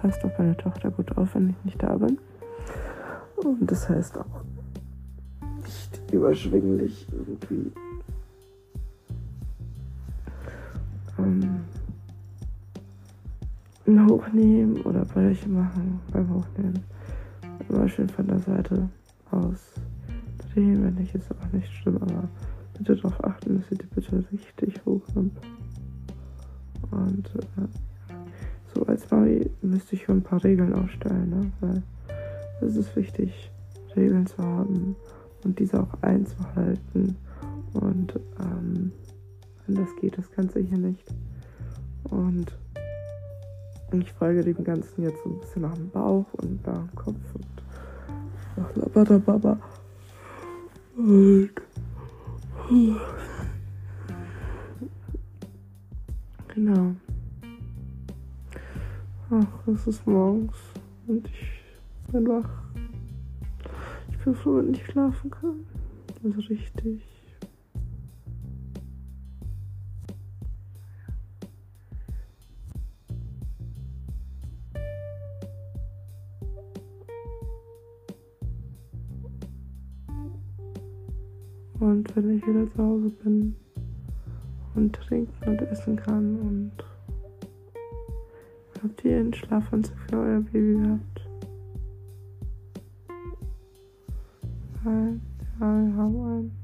[0.00, 2.18] Passt auf meine Tochter gut auf, wenn ich nicht da bin.
[3.36, 4.44] Und das heißt auch
[5.62, 7.72] nicht überschwinglich irgendwie
[11.18, 11.64] ähm,
[14.08, 16.80] hochnehmen oder Bäuche machen beim Hochnehmen.
[17.68, 18.88] Immer schön von der Seite
[19.30, 19.72] aus
[20.52, 22.28] drehen, wenn ich jetzt auch nicht schlimm, aber
[22.76, 25.38] bitte darauf achten, dass ihr die bitte richtig hoch nimmt.
[26.90, 27.87] Und äh,
[29.10, 31.52] Mami müsste ich schon ein paar Regeln aufstellen, ne?
[31.60, 31.82] weil
[32.60, 33.50] es ist wichtig,
[33.96, 34.96] Regeln zu haben
[35.44, 37.16] und diese auch einzuhalten.
[37.74, 38.92] Und ähm,
[39.66, 41.04] anders geht das Ganze hier nicht.
[42.10, 42.52] Und
[43.92, 47.34] ich folge dem Ganzen jetzt so ein bisschen nach dem Bauch und nach dem Kopf
[47.34, 47.46] und
[48.56, 49.58] nach Labadababa.
[50.96, 51.50] Und
[59.88, 60.56] es morgens
[61.06, 62.50] und ich bin wach.
[64.10, 65.64] Ich bin froh, wenn ich schlafen kann.
[66.22, 67.02] Also richtig.
[81.80, 83.56] Und wenn ich wieder zu Hause bin
[84.74, 86.72] und trinken und essen kann und
[88.82, 91.28] Habt ihr einen Schlafanzug für euer Baby gehabt?
[94.84, 95.20] Nein,
[95.58, 96.57] ja, wir haben einen.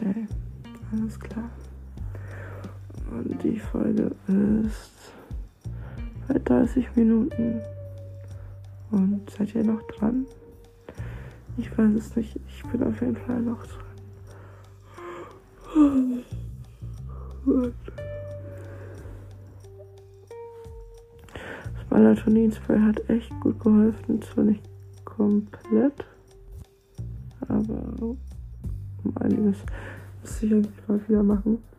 [0.00, 0.26] Fairplay.
[0.92, 1.50] Alles klar.
[3.10, 5.12] Und die Folge ist
[6.28, 7.60] bei 30 Minuten.
[8.90, 10.26] Und seid ihr noch dran?
[11.56, 12.38] Ich weiß es nicht.
[12.48, 13.84] Ich bin auf jeden Fall noch dran.
[21.74, 24.22] Das Melatonin-Spray hat echt gut geholfen.
[24.22, 24.62] Zwar nicht
[25.04, 26.06] komplett,
[27.48, 28.18] aber um
[29.16, 29.58] einiges.
[30.30, 31.69] Muss ich eigentlich mal wieder machen.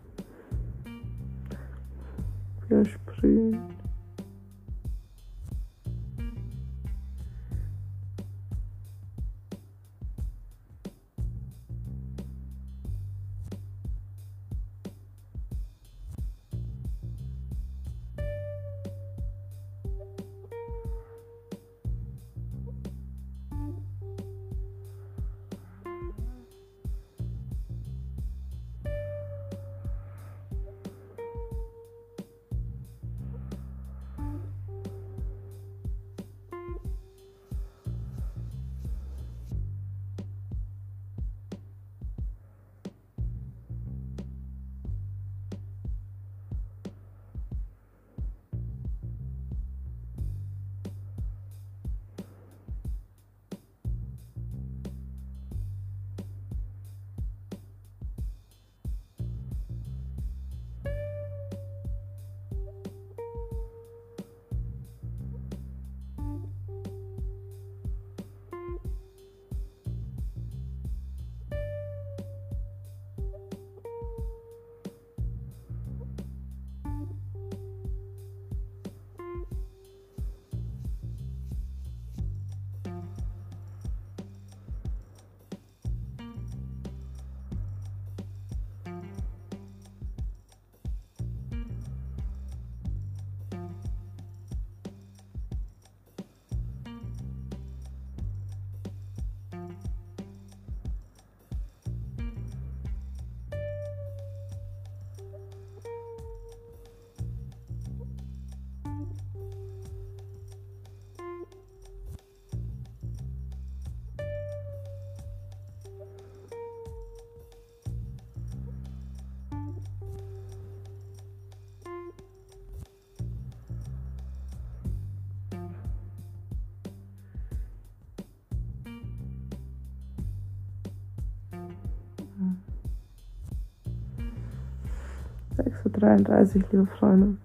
[136.18, 137.38] 33, liebe Freunde.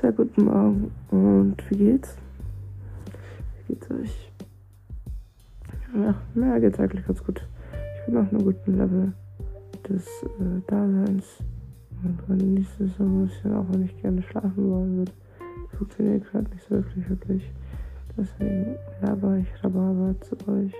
[0.00, 2.16] Sehr guten Morgen und wie geht's?
[3.66, 4.32] Wie geht's euch?
[5.92, 7.44] Ja, mir geht's eigentlich ganz gut.
[7.98, 9.12] Ich bin auf einem guten Level
[9.88, 11.38] des äh, Daseins
[12.04, 15.12] und genieße es so ein bisschen, auch wenn ich gerne schlafen wollen würde.
[15.76, 17.52] Funktioniert gerade nicht so wirklich, wirklich.
[18.16, 20.72] Deswegen laber ich Rhabarber zu euch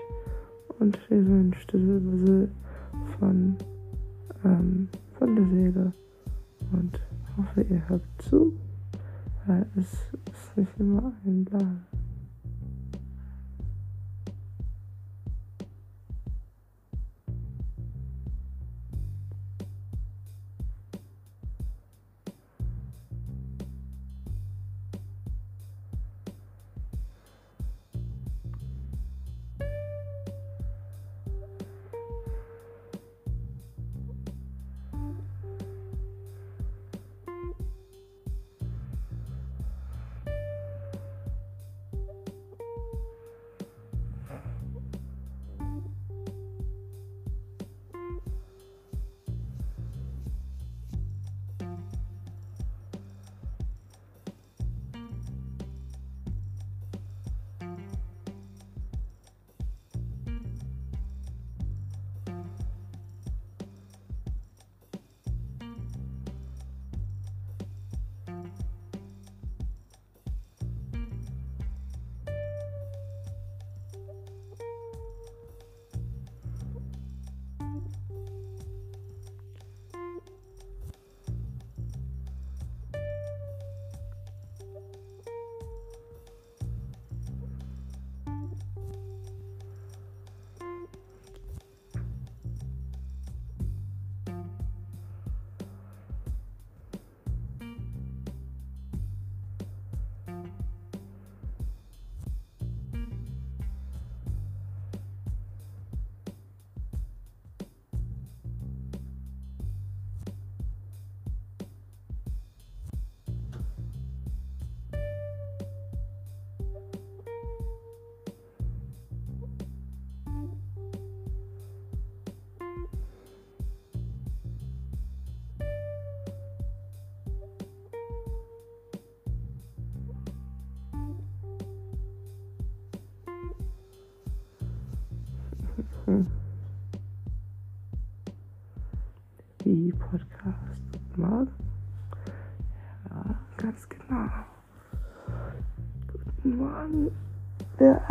[0.78, 2.48] und lese ein Stück
[3.18, 3.56] von,
[4.44, 4.88] ähm,
[5.18, 5.92] von der Seele
[6.72, 7.00] und
[7.36, 8.52] hoffe, ihr hört zu,
[9.46, 9.92] weil es
[10.32, 11.86] ist nicht immer ein Plan.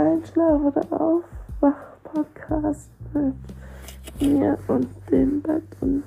[0.06, 3.34] Der Einschlaf- oder Aufwach-Podcast mit
[4.22, 6.04] mir und dem Bett und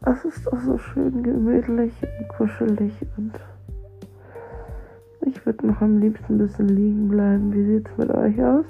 [0.00, 3.34] es ist auch so schön gemütlich und kuschelig und
[5.20, 7.52] ich würde noch am liebsten ein bisschen liegen bleiben.
[7.52, 8.66] Wie sieht's mit euch aus?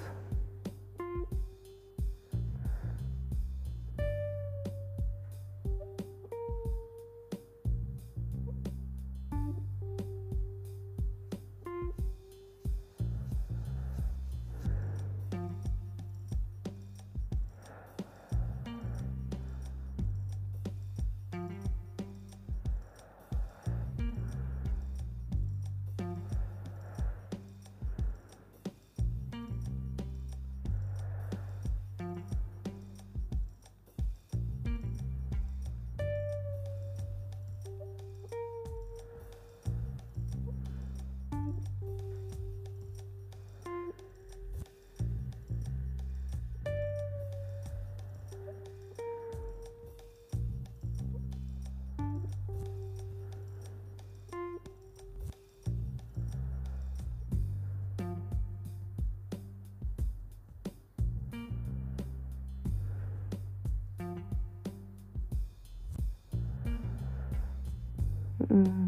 [68.59, 68.88] Mhm.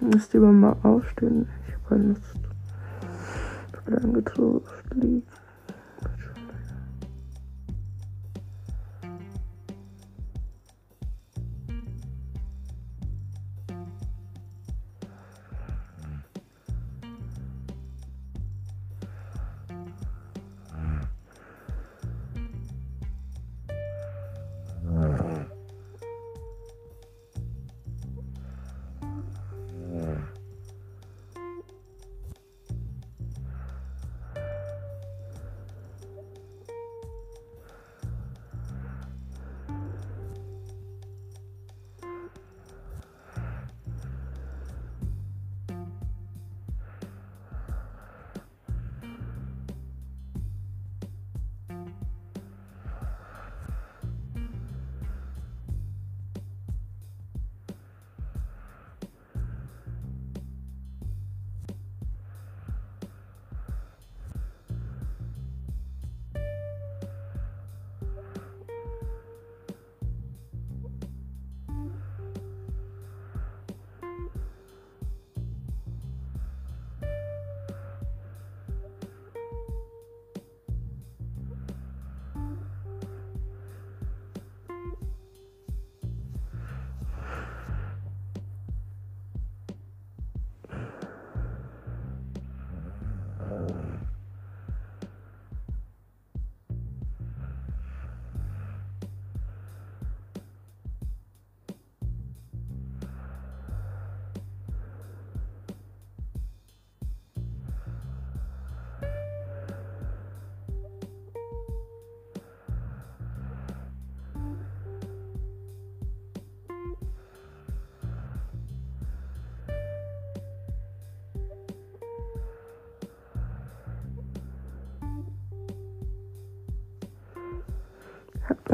[0.00, 1.48] Müsst lieber mal aufstehen.
[1.66, 2.22] Ich habe keine Lust.
[3.72, 4.64] Ich bin angezogen,
[4.94, 5.22] liegen.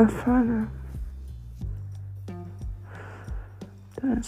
[0.05, 0.69] Da vorne.
[3.97, 4.21] Deine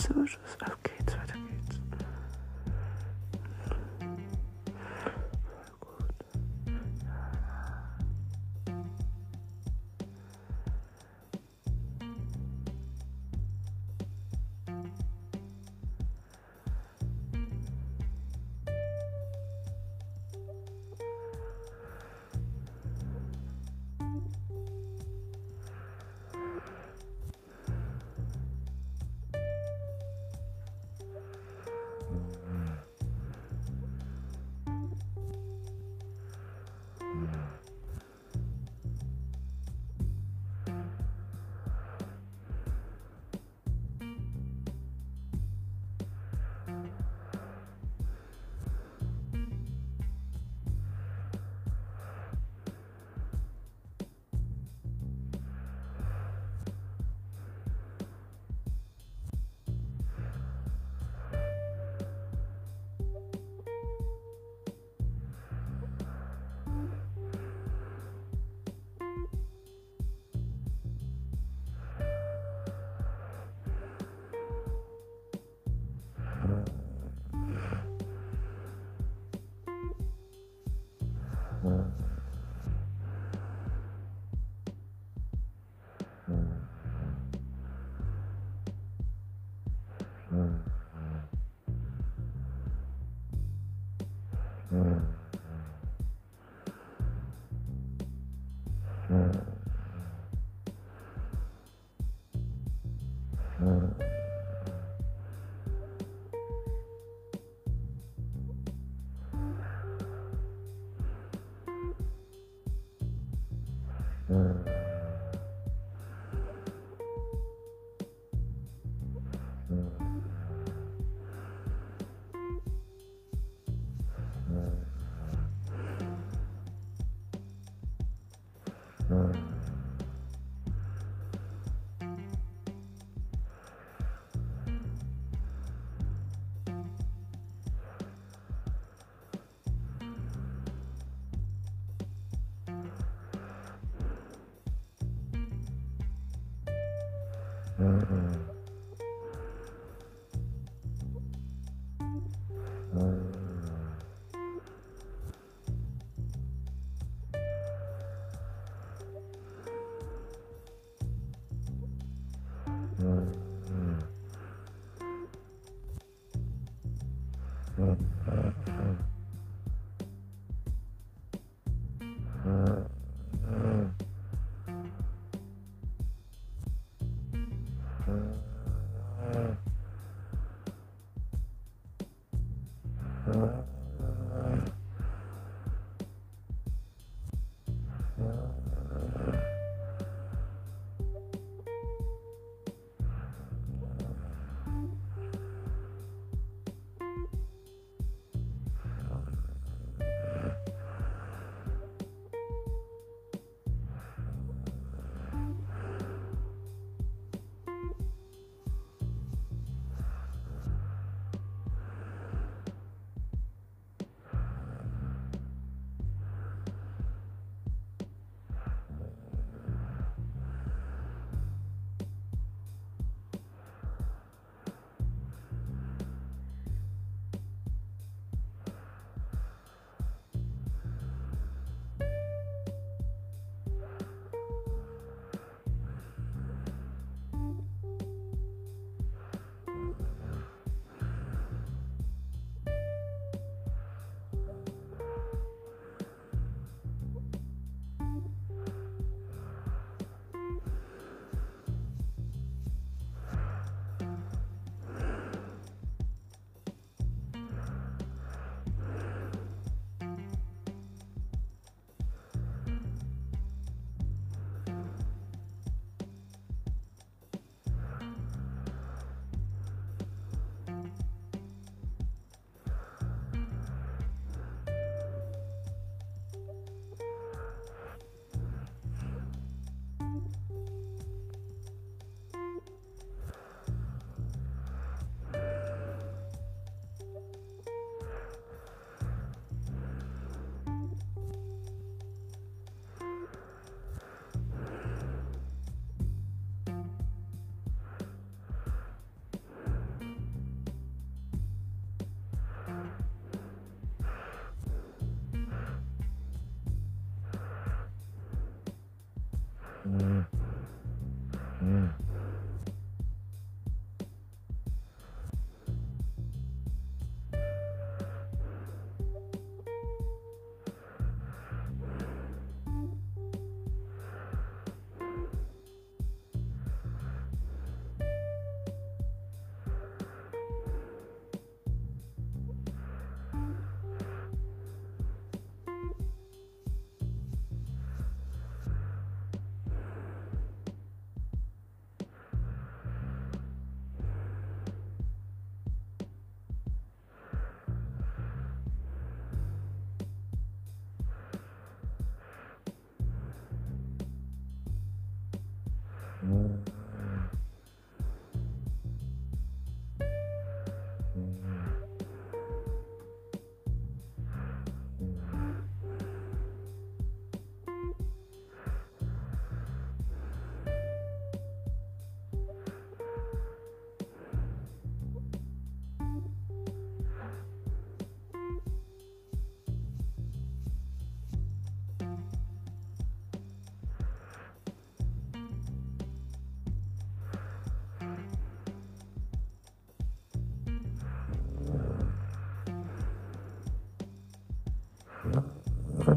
[309.96, 310.35] Mm.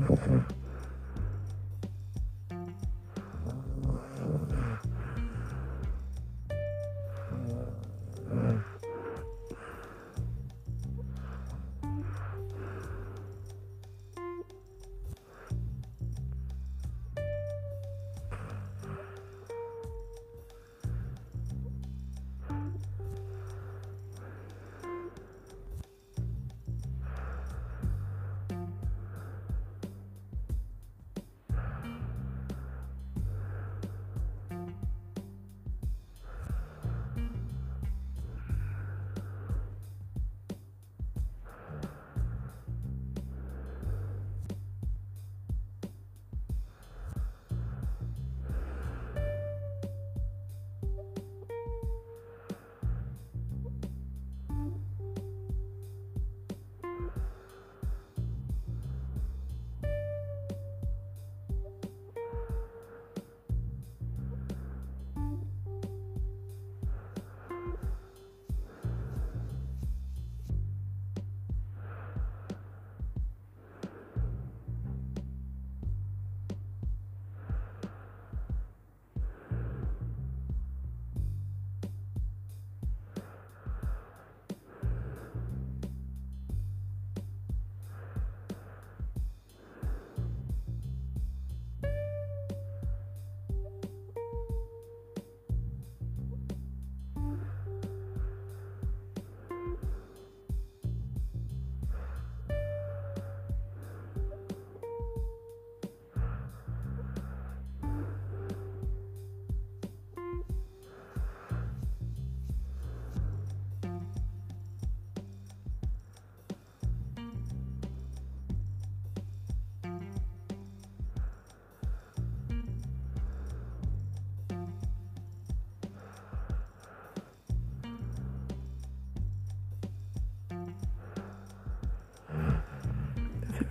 [0.08, 0.59] きれい。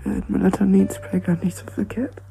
[0.08, 2.22] Mit Melatonin-Spray gar nicht so verkehrt.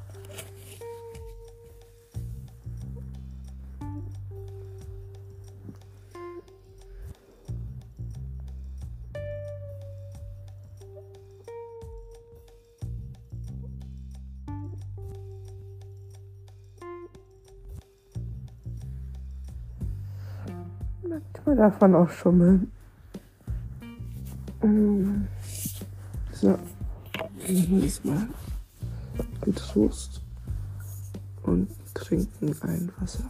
[21.07, 22.71] Manchmal darf man auch schummeln.
[29.77, 30.21] Getrost
[31.43, 33.29] und trinken ein Wasser.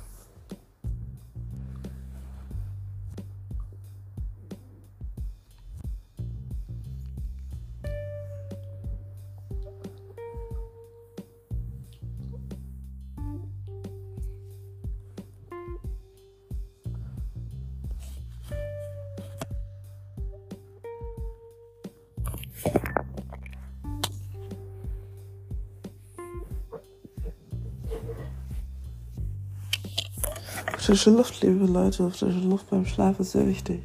[30.88, 33.82] Frische Luft, liebe Leute, frische Luft beim Schlaf ist sehr wichtig.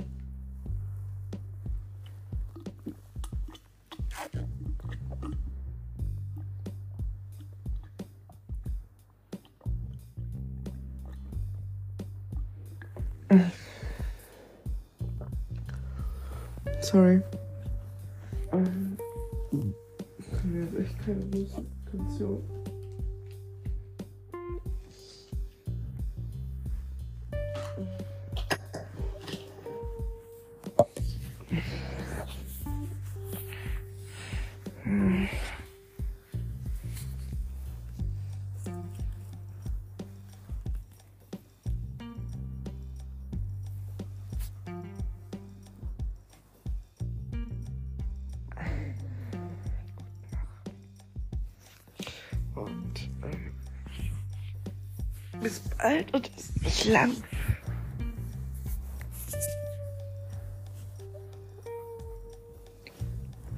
[56.92, 57.12] Lang.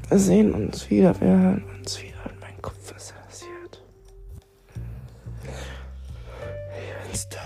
[0.08, 2.14] Wir sehen uns wieder, wir hören uns wieder.
[2.40, 3.82] Mein Kopf ist rasiert.
[7.12, 7.40] Ich toll,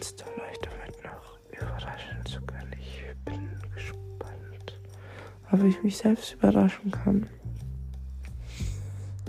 [0.00, 2.72] ich toll, euch damit noch überraschen zu können.
[2.78, 4.78] Ich bin gespannt,
[5.50, 7.26] ob ich mich selbst überraschen kann.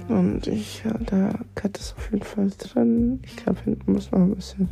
[0.07, 3.19] Und ich, der Cut ist auf jeden Fall drin.
[3.23, 4.69] Ich glaube, hinten muss noch ein bisschen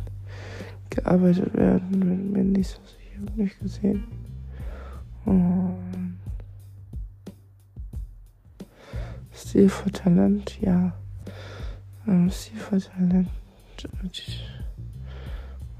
[1.06, 4.04] gearbeitet werden, wenn mir nicht so sicher nicht gesehen.
[5.24, 6.18] Und
[9.32, 10.92] Stil für Talent, ja.
[12.06, 13.28] Ähm, Stil für Talent.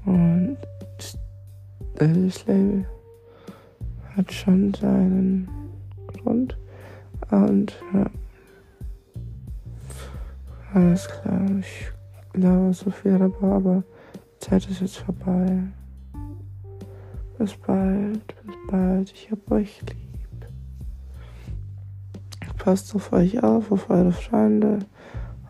[0.05, 0.57] Und
[1.95, 2.85] das Label
[4.15, 5.49] hat schon seinen
[6.07, 6.57] Grund.
[7.31, 8.09] Und ja.
[10.73, 11.91] Alles klar, ich
[12.33, 13.83] glaube so viel darüber, aber
[14.49, 15.61] Zeit ist jetzt vorbei.
[17.37, 19.11] Bis bald, bis bald.
[19.11, 20.47] Ich hab euch lieb.
[22.57, 24.79] Passt auf euch auf, auf eure Freunde,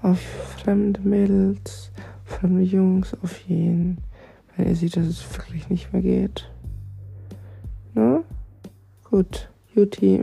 [0.01, 1.91] auf fremde Mädels,
[2.25, 3.99] fremde Jungs, auf jeden.
[4.55, 6.51] Wenn ihr seht, dass es wirklich nicht mehr geht.
[7.93, 8.23] Ne?
[9.03, 9.49] Gut.
[9.75, 10.17] Juti.